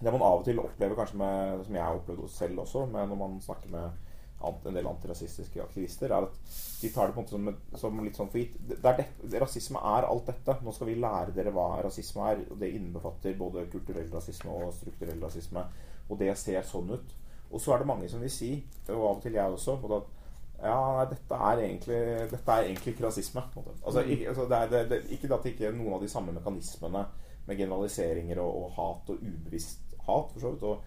Det 0.00 0.12
man 0.12 0.22
av 0.22 0.40
og 0.40 0.46
til 0.46 0.60
opplever, 0.62 0.96
kanskje 0.96 1.18
med, 1.20 1.64
som 1.66 1.74
jeg 1.76 1.84
har 1.84 1.98
opplevd 1.98 2.30
selv 2.32 2.62
også, 2.62 2.86
når 2.92 3.18
man 3.18 3.40
snakker 3.44 3.72
med 3.74 4.06
en 4.48 4.74
del 4.74 4.86
antirasistiske 4.88 5.60
aktivister, 5.62 6.12
er 6.12 6.24
at 6.24 6.36
de 6.80 6.88
tar 6.92 7.10
det 7.10 7.16
på 7.16 7.20
en 7.20 7.26
måte 7.26 7.34
som, 7.34 7.80
som 7.82 8.00
litt 8.04 8.16
sånn 8.16 8.30
for 8.32 8.40
gitt. 8.40 8.54
Det 8.70 8.94
det, 8.96 9.40
rasisme 9.42 9.82
er 9.92 10.06
alt 10.08 10.30
dette. 10.30 10.56
Nå 10.64 10.72
skal 10.72 10.88
vi 10.88 10.96
lære 11.00 11.34
dere 11.36 11.52
hva 11.52 11.82
rasisme 11.84 12.28
er. 12.30 12.44
Og 12.48 12.56
det 12.62 12.70
innbefatter 12.76 13.36
både 13.36 13.66
kulturell 13.72 14.08
rasisme 14.14 14.54
og 14.54 14.72
strukturell 14.78 15.20
rasisme. 15.20 15.66
Og 16.08 16.22
det 16.22 16.32
ser 16.40 16.64
sånn 16.66 16.94
ut. 16.94 17.12
Og 17.50 17.60
så 17.60 17.74
er 17.74 17.82
det 17.82 17.90
mange 17.90 18.08
som 18.08 18.22
vil 18.22 18.32
si, 18.32 18.54
og 18.88 18.96
av 18.96 19.16
og 19.18 19.22
til 19.24 19.36
jeg 19.36 19.58
også, 19.58 19.76
at 19.98 20.19
ja, 20.62 20.76
nei, 20.96 21.06
dette 21.10 21.40
er 21.48 21.62
egentlig, 21.64 22.00
dette 22.30 22.54
er 22.54 22.68
egentlig 22.68 22.94
ikke 22.94 23.06
rasisme. 23.06 23.42
Altså, 23.82 24.02
ikke, 24.02 24.28
altså, 24.28 24.46
det 24.50 24.58
er, 24.58 24.70
det, 24.70 24.82
det, 24.90 25.00
ikke 25.16 25.34
at 25.34 25.50
ikke 25.50 25.72
noen 25.72 25.96
av 25.96 26.04
de 26.04 26.10
samme 26.12 26.34
mekanismene 26.36 27.04
med 27.48 27.56
generaliseringer 27.56 28.40
og, 28.42 28.64
og 28.64 28.72
hat 28.76 29.12
og 29.14 29.22
ubevisst 29.24 29.96
hat, 30.06 30.32
for 30.34 30.40
så 30.40 30.52
vidt, 30.52 30.62
og 30.62 30.82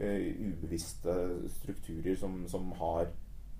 uh, 0.00 0.48
ubevisste 0.48 1.16
strukturer 1.58 2.16
som, 2.16 2.40
som 2.48 2.72
har 2.80 3.10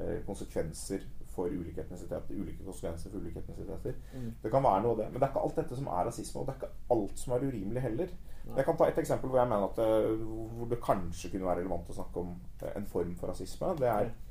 uh, 0.01 0.19
konsekvenser 0.27 1.05
for 1.39 1.53
ulike 1.53 1.85
etnisiteter. 1.85 2.35
Ulike 2.35 2.65
konsekvenser 2.65 3.13
for 3.13 3.19
ulike 3.21 3.43
etnisiteter. 3.45 3.95
Mm. 4.15 4.33
Det 4.43 4.51
kan 4.51 4.65
være 4.65 4.83
noe 4.83 4.97
av 4.97 5.03
det. 5.03 5.11
Men 5.13 5.21
det 5.21 5.27
er 5.29 5.35
ikke 5.35 5.45
alt 5.47 5.61
dette 5.61 5.79
som 5.79 5.91
er 5.93 6.09
rasisme, 6.09 6.41
og 6.41 6.49
det 6.49 6.55
er 6.55 6.63
ikke 6.63 6.97
alt 6.97 7.23
som 7.23 7.35
er 7.37 7.45
urimelig 7.47 7.85
heller. 7.85 8.15
Nei. 8.49 8.57
Jeg 8.57 8.67
kan 8.67 8.79
ta 8.81 8.89
et 8.89 8.99
eksempel 9.03 9.31
hvor 9.31 9.43
jeg 9.43 9.51
mener 9.51 9.69
at 9.69 9.77
det, 9.79 10.17
hvor 10.57 10.71
det 10.71 10.81
kanskje 10.85 11.31
kunne 11.35 11.51
være 11.51 11.61
relevant 11.61 11.93
å 11.93 11.99
snakke 11.99 12.23
om 12.23 12.33
eh, 12.63 12.73
en 12.79 12.89
form 12.89 13.13
for 13.21 13.31
rasisme. 13.31 13.75
Det 13.79 13.91
er 13.93 14.09
eh, 14.09 14.28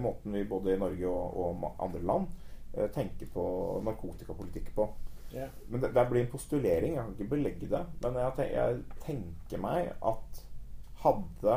måten 0.00 0.32
vi 0.32 0.44
både 0.44 0.74
i 0.74 0.78
Norge 0.80 1.06
og, 1.08 1.36
og 1.64 1.82
andre 1.82 2.02
land 2.02 2.26
eh, 2.74 2.88
tenker 2.94 3.26
på 3.34 3.44
narkotikapolitikk 3.86 4.72
på. 4.76 4.88
Yeah. 5.34 5.50
Men 5.68 5.80
det, 5.82 5.92
det 5.96 6.04
blir 6.10 6.22
en 6.24 6.30
postulering. 6.30 6.94
Jeg 6.94 7.02
kan 7.04 7.14
ikke 7.16 7.30
belegge 7.36 7.68
det. 7.72 7.80
Men 8.04 8.14
jeg, 8.20 8.32
ten- 8.36 8.52
jeg 8.54 8.82
tenker 9.02 9.58
meg 9.64 9.92
at 10.06 10.42
hadde 11.02 11.56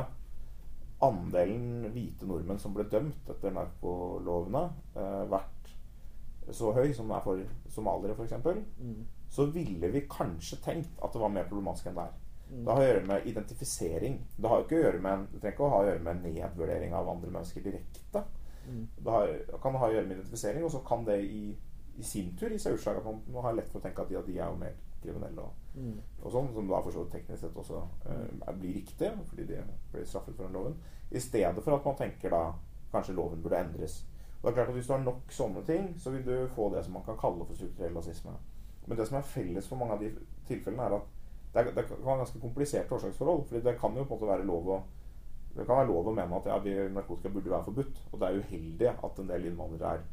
andelen 1.05 1.91
hvite 1.93 2.25
nordmenn 2.25 2.57
som 2.59 2.73
ble 2.73 2.87
dømt 2.89 3.29
etter 3.29 3.53
narkolovene, 3.53 4.63
eh, 4.97 5.23
vært 5.29 5.53
så 6.57 6.71
høy 6.73 6.89
som 6.95 7.09
den 7.11 7.17
er 7.17 7.21
for 7.25 7.41
somaliere 7.69 8.15
f.eks., 8.17 8.33
Mm. 8.79 9.05
så 9.29 9.45
ville 9.51 9.89
vi 9.91 10.01
kanskje 10.09 10.57
tenkt 10.63 10.97
at 11.03 11.11
det 11.13 11.21
var 11.21 11.29
mer 11.29 11.43
problematisk 11.49 11.87
enn 11.91 11.97
det 11.99 12.05
er. 12.07 12.13
Det 12.49 12.73
har 12.73 12.81
å 12.81 12.87
gjøre 12.87 13.05
med 13.07 13.25
identifisering. 13.27 14.17
Det 14.37 14.49
har 14.49 14.63
ikke 14.63 14.75
å 14.77 14.83
gjøre 14.83 14.99
med 15.03 15.27
Det 15.31 15.39
trenger 15.41 15.55
ikke 15.55 15.65
å 15.65 15.71
ha 15.73 15.79
å 15.81 15.87
gjøre 15.87 16.03
med 16.07 16.21
nedvurdering 16.23 16.93
av 16.95 17.09
andre 17.09 17.31
mennesker 17.31 17.65
direkte. 17.65 18.23
Mm. 18.67 18.83
Det 18.97 19.11
har, 19.11 19.33
kan 19.63 19.75
ha 19.79 19.87
å 19.87 19.93
gjøre 19.93 20.07
med 20.07 20.17
identifisering, 20.17 20.63
og 20.63 20.71
så 20.71 20.83
kan 20.87 21.05
det 21.07 21.21
i, 21.23 21.41
i 21.97 22.03
sin 22.03 22.33
tur 22.39 22.51
gi 22.51 22.59
seg 22.59 22.77
utslag 22.77 22.99
at 22.99 23.07
man, 23.07 23.21
man 23.31 23.47
har 23.47 23.57
lett 23.57 23.71
for 23.71 23.79
å 23.79 23.85
tenke 23.85 24.03
at 24.03 24.11
de, 24.11 24.19
at 24.19 24.27
de 24.27 24.37
er 24.39 24.51
jo 24.51 24.59
mer 24.59 24.75
kriminelle 25.03 25.41
og, 25.41 25.63
Mm. 25.77 25.99
og 26.23 26.31
sånn, 26.33 26.47
som 26.55 26.69
da 26.71 26.79
for 26.81 26.89
så 26.89 27.03
teknisk 27.13 27.43
sett 27.43 27.57
også 27.61 27.83
uh, 28.09 28.53
blir 28.57 28.79
riktig, 28.79 29.11
fordi 29.29 29.43
de 29.45 29.59
blir 29.91 30.07
straffet 30.09 30.33
for 30.33 30.47
den 30.47 30.55
loven. 30.57 30.77
I 31.11 31.19
stedet 31.21 31.61
for 31.63 31.75
at 31.75 31.85
man 31.85 31.99
tenker 31.99 32.33
da 32.33 32.39
kanskje 32.91 33.13
loven 33.13 33.43
burde 33.43 33.59
endres. 33.61 33.99
Og 34.39 34.47
det 34.47 34.49
er 34.49 34.55
klart 34.55 34.71
at 34.71 34.73
Hvis 34.73 34.87
du 34.87 34.93
har 34.93 35.03
nok 35.03 35.31
sånne 35.31 35.63
ting, 35.65 35.91
så 36.01 36.11
vil 36.15 36.25
du 36.25 36.47
få 36.55 36.71
det 36.73 36.83
som 36.85 36.93
man 36.97 37.05
kan 37.05 37.17
kalle 37.21 37.45
for 37.45 37.53
strukturell 37.53 37.93
rasisme. 37.93 38.33
Men 38.87 38.97
det 38.97 39.07
som 39.07 39.17
er 39.17 39.29
felles 39.29 39.67
for 39.67 39.77
mange 39.77 39.93
av 39.93 40.01
de 40.01 40.11
tilfellene, 40.47 40.83
er 40.83 40.97
at 40.97 41.16
det, 41.53 41.61
er, 41.61 41.71
det 41.73 41.87
kan 41.87 42.03
være 42.03 42.21
ganske 42.23 42.39
kompliserte 42.43 42.95
årsaksforhold. 42.95 43.45
fordi 43.47 43.63
det 43.65 43.79
kan 43.79 43.95
jo 43.97 44.03
på 44.03 44.13
en 44.13 44.19
måte 44.19 44.31
være 44.33 44.47
lov 44.47 44.71
å 44.75 44.83
det 45.57 45.65
kan 45.65 45.79
være 45.79 45.89
lov 45.89 46.11
å 46.11 46.13
mene 46.13 46.37
at 46.37 46.47
ja, 46.51 46.87
narkotika 46.93 47.31
burde 47.33 47.49
være 47.49 47.65
forbudt. 47.65 48.01
Og 48.11 48.19
det 48.21 48.27
er 48.27 48.41
uheldig 48.43 48.89
at 48.93 49.21
en 49.21 49.29
del 49.31 49.47
innvandrere 49.49 49.95
er 49.95 50.03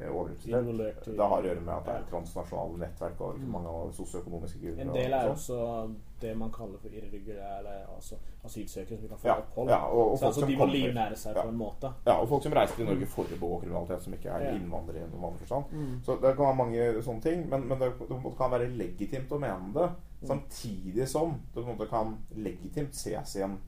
overrepresentert. 0.00 1.04
Det 1.16 1.18
har 1.28 1.42
å 1.42 1.46
gjøre 1.46 1.60
med 1.60 1.74
at 1.74 1.84
det 1.86 1.94
er 1.94 2.06
transnasjonale 2.10 2.78
nettverk 2.78 3.20
og 3.20 3.38
Mm. 3.38 3.48
mange 3.52 3.68
av 3.68 3.92
sosioøkonomiske 3.92 4.58
grunner. 4.60 4.80
En 4.82 4.92
del 4.92 5.12
er 5.12 5.28
og 5.28 5.34
også 5.36 5.94
det 6.20 6.36
man 6.36 6.50
kaller 6.50 6.78
for 6.78 6.88
irregulære 6.88 7.86
altså 7.94 8.16
asylsøkere 8.44 8.96
som 8.96 9.02
vi 9.02 9.08
kan 9.08 9.18
få 9.18 9.24
Ja, 9.28 9.36
opphold. 9.38 9.68
ja, 9.68 9.78
og- 9.86 10.10
og 10.12 10.18
så 10.18 10.26
altså, 10.26 10.46
de 10.46 10.56
må 10.56 10.66
livnære 10.66 11.16
seg 11.16 11.36
Ja. 11.36 11.42
på 11.42 11.48
en 11.48 11.58
måte. 11.58 11.92
Ja, 12.06 12.12
og 12.20 12.28
folk 12.28 12.42
som 12.42 12.52
reiser 12.52 12.74
til 12.76 12.86
Norge 12.86 13.06
for 13.06 13.22
å 13.22 13.26
begå 13.26 13.60
kriminalitet, 13.62 14.02
som 14.02 14.12
ikke 14.12 14.30
er 14.30 14.40
Ja. 14.44 14.50
innvandrere 14.54 14.96
i 14.96 15.02
en 15.04 15.10
vanlig 15.20 15.38
forstand. 15.38 15.64
Mm. 15.72 16.00
Så 16.04 16.20
det 16.20 16.36
kan 16.36 16.46
være 16.46 16.56
mange 16.56 17.02
sånne 17.02 17.22
ting, 17.22 17.48
men, 17.48 17.68
men 17.68 17.78
det, 17.78 17.92
det 17.98 18.36
kan 18.38 18.50
være 18.50 18.76
legitimt 18.76 19.28
å 19.30 19.38
mene 19.38 19.72
det. 19.74 19.90
Mm. 20.22 20.26
Samtidig 20.28 21.08
som 21.08 21.40
det 21.54 21.64
på 21.64 21.70
en 21.70 21.76
måte 21.78 21.88
kan 21.90 22.18
legitimt 22.36 22.94
ses 22.94 23.36
i 23.36 23.42
en 23.42 23.58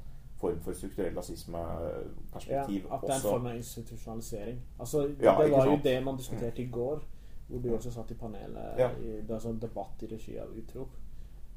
form 0.40 0.60
for 0.60 0.72
strukturell 0.76 1.14
Ja, 1.14 2.62
at 2.94 3.00
det 3.02 3.10
er 3.10 3.14
en 3.14 3.20
form 3.22 3.46
av 3.46 3.56
institusjonalisering. 3.56 4.60
Altså, 4.78 5.02
Ja, 5.22 5.36
det 5.42 5.50
var 5.52 5.66
jo 5.66 5.78
det 5.84 6.04
man 6.04 6.16
diskuterte 6.16 6.62
i 6.62 6.66
går, 6.70 7.00
hvor 7.48 7.58
du 7.62 7.74
også 7.74 7.90
satt 7.92 8.10
i 8.10 8.14
panelet. 8.14 8.78
Ja. 8.78 8.90
I, 9.00 9.20
det 9.22 9.28
var 9.28 9.38
sånn 9.40 9.60
debatt 9.62 10.02
i 10.02 10.06
regi 10.06 10.38
av 10.38 10.48
Utrop. 10.56 10.96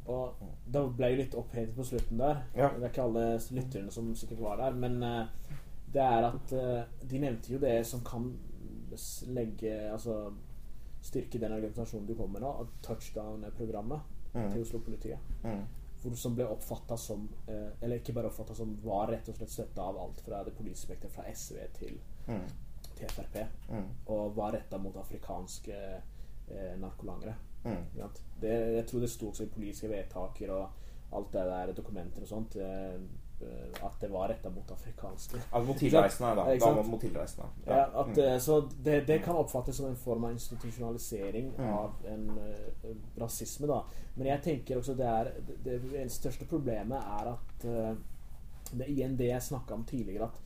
Og 0.10 0.34
det 0.74 0.84
ble 0.98 1.10
jo 1.12 1.18
litt 1.20 1.36
opphetet 1.36 1.76
på 1.76 1.84
slutten 1.84 2.18
der. 2.18 2.44
Ja. 2.56 2.70
Det 2.76 2.84
er 2.84 2.90
ikke 2.90 3.04
alle 3.04 3.26
lytterne 3.52 3.92
som 3.92 4.16
sikkert 4.16 4.40
var 4.42 4.58
der, 4.58 4.72
men 4.74 5.04
eh, 5.04 5.26
det 5.94 6.02
er 6.02 6.24
at 6.30 6.54
eh, 6.54 6.84
de 7.10 7.20
nevnte 7.20 7.52
jo 7.54 7.60
det 7.60 7.86
som 7.86 8.00
kan 8.06 8.32
legge 9.28 9.92
Altså 9.92 10.32
styrke 11.02 11.40
den 11.40 11.52
argumentasjonen 11.54 12.08
du 12.08 12.16
kommer 12.16 12.40
med 12.40 12.42
nå, 12.42 12.56
at 12.62 12.68
touchdown-programmet 12.84 14.00
Mm. 14.34 14.52
til 14.52 14.62
Oslo-politiet. 14.62 15.18
Mm. 15.44 15.64
Hvor 16.02 16.16
som 16.16 16.36
ble 16.36 16.46
oppfatta 16.48 16.96
som 16.98 17.26
eh, 17.48 17.72
Eller 17.82 18.00
ikke 18.00 18.14
bare 18.16 18.30
oppfatta 18.32 18.56
som, 18.56 18.78
var 18.84 19.08
rett 19.12 19.28
og 19.30 19.36
slett 19.36 19.52
støtta 19.52 19.82
av 19.84 19.98
alt 20.00 20.22
fra 20.26 20.44
det 20.48 20.54
politiske 20.56 20.88
spekteret 20.88 21.12
fra 21.14 21.24
SV 21.34 21.58
til, 21.80 22.00
Mm. 22.28 22.46
til 22.96 23.08
Frp. 23.10 23.38
Mm. 23.70 23.88
Og 24.08 24.36
var 24.36 24.52
retta 24.54 24.78
mot 24.78 24.96
afrikanske 24.96 25.76
eh, 26.52 26.76
narkolangere. 26.80 27.36
Mm. 27.66 27.86
Det, 28.40 28.54
jeg 28.76 28.86
tror 28.88 29.00
det 29.04 29.10
sto 29.10 29.28
også 29.30 29.44
i 29.44 29.52
politiske 29.54 29.90
vedtaker 29.90 30.52
og 30.56 30.70
alt 31.12 31.32
det 31.34 31.44
der, 31.50 31.74
dokumenter 31.74 32.22
og 32.22 32.28
sånt. 32.28 32.56
Eh, 32.56 33.00
at 33.82 34.00
det 34.02 34.10
var 34.12 34.28
retta 34.30 34.50
mot 34.50 34.72
afrikanske. 34.72 35.40
Mot 35.68 35.78
tilreisende, 35.78 36.36
da. 36.36 36.56
Da 36.60 36.82
mot 36.84 37.02
tilreisende. 37.02 37.48
Ja, 37.66 37.86
at, 38.02 38.08
Mm. 38.08 38.20
eh, 38.26 38.38
Så 38.40 38.62
det, 38.84 39.08
det 39.08 39.24
kan 39.24 39.36
oppfattes 39.36 39.76
som 39.76 39.86
en 39.86 39.96
form 39.96 40.24
av 40.24 40.32
institusjonalisering 40.32 41.54
Mm. 41.58 41.74
av 41.74 41.94
en 42.08 42.30
uh, 42.30 42.96
rasisme, 43.18 43.68
da. 43.68 43.84
Men 44.16 44.28
jeg 44.28 44.42
tenker 44.44 44.78
også 44.78 44.94
det 44.98 45.06
er 45.06 45.32
Det, 45.64 45.82
det 45.92 46.12
største 46.12 46.46
problemet 46.46 46.98
er 46.98 47.32
at 47.34 47.66
uh, 47.66 47.96
det 48.78 48.88
igjen 48.90 49.18
det 49.18 49.28
jeg 49.32 49.42
snakka 49.42 49.74
om 49.74 49.84
tidligere, 49.86 50.24
at 50.24 50.42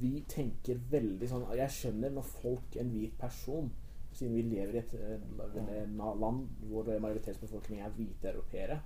vi 0.00 0.24
tenker 0.28 0.78
veldig 0.90 1.28
sånn 1.28 1.56
Jeg 1.56 1.70
skjønner 1.70 2.10
når 2.10 2.22
folk, 2.24 2.76
en 2.76 2.90
hvit 2.90 3.18
person 3.18 3.70
siden 4.12 4.34
vi 4.34 4.42
lever 4.42 4.74
i 4.74 4.78
et 4.78 4.94
eh, 4.94 5.82
en 5.82 5.96
land 6.20 6.48
hvor 6.70 6.84
majoritetsbefolkningen 7.00 7.84
er 7.86 7.90
hvite 7.90 8.28
europeere, 8.32 8.80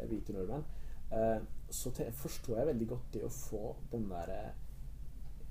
eh, 0.00 0.06
hvite 0.08 0.32
nordmenn, 0.32 0.64
eh, 0.64 0.81
så 1.72 1.90
te 1.96 2.10
forstår 2.12 2.58
jeg 2.58 2.66
veldig 2.72 2.88
godt 2.88 3.12
det 3.14 3.24
å 3.24 3.32
få 3.32 3.74
den 3.92 4.08
derre 4.10 4.52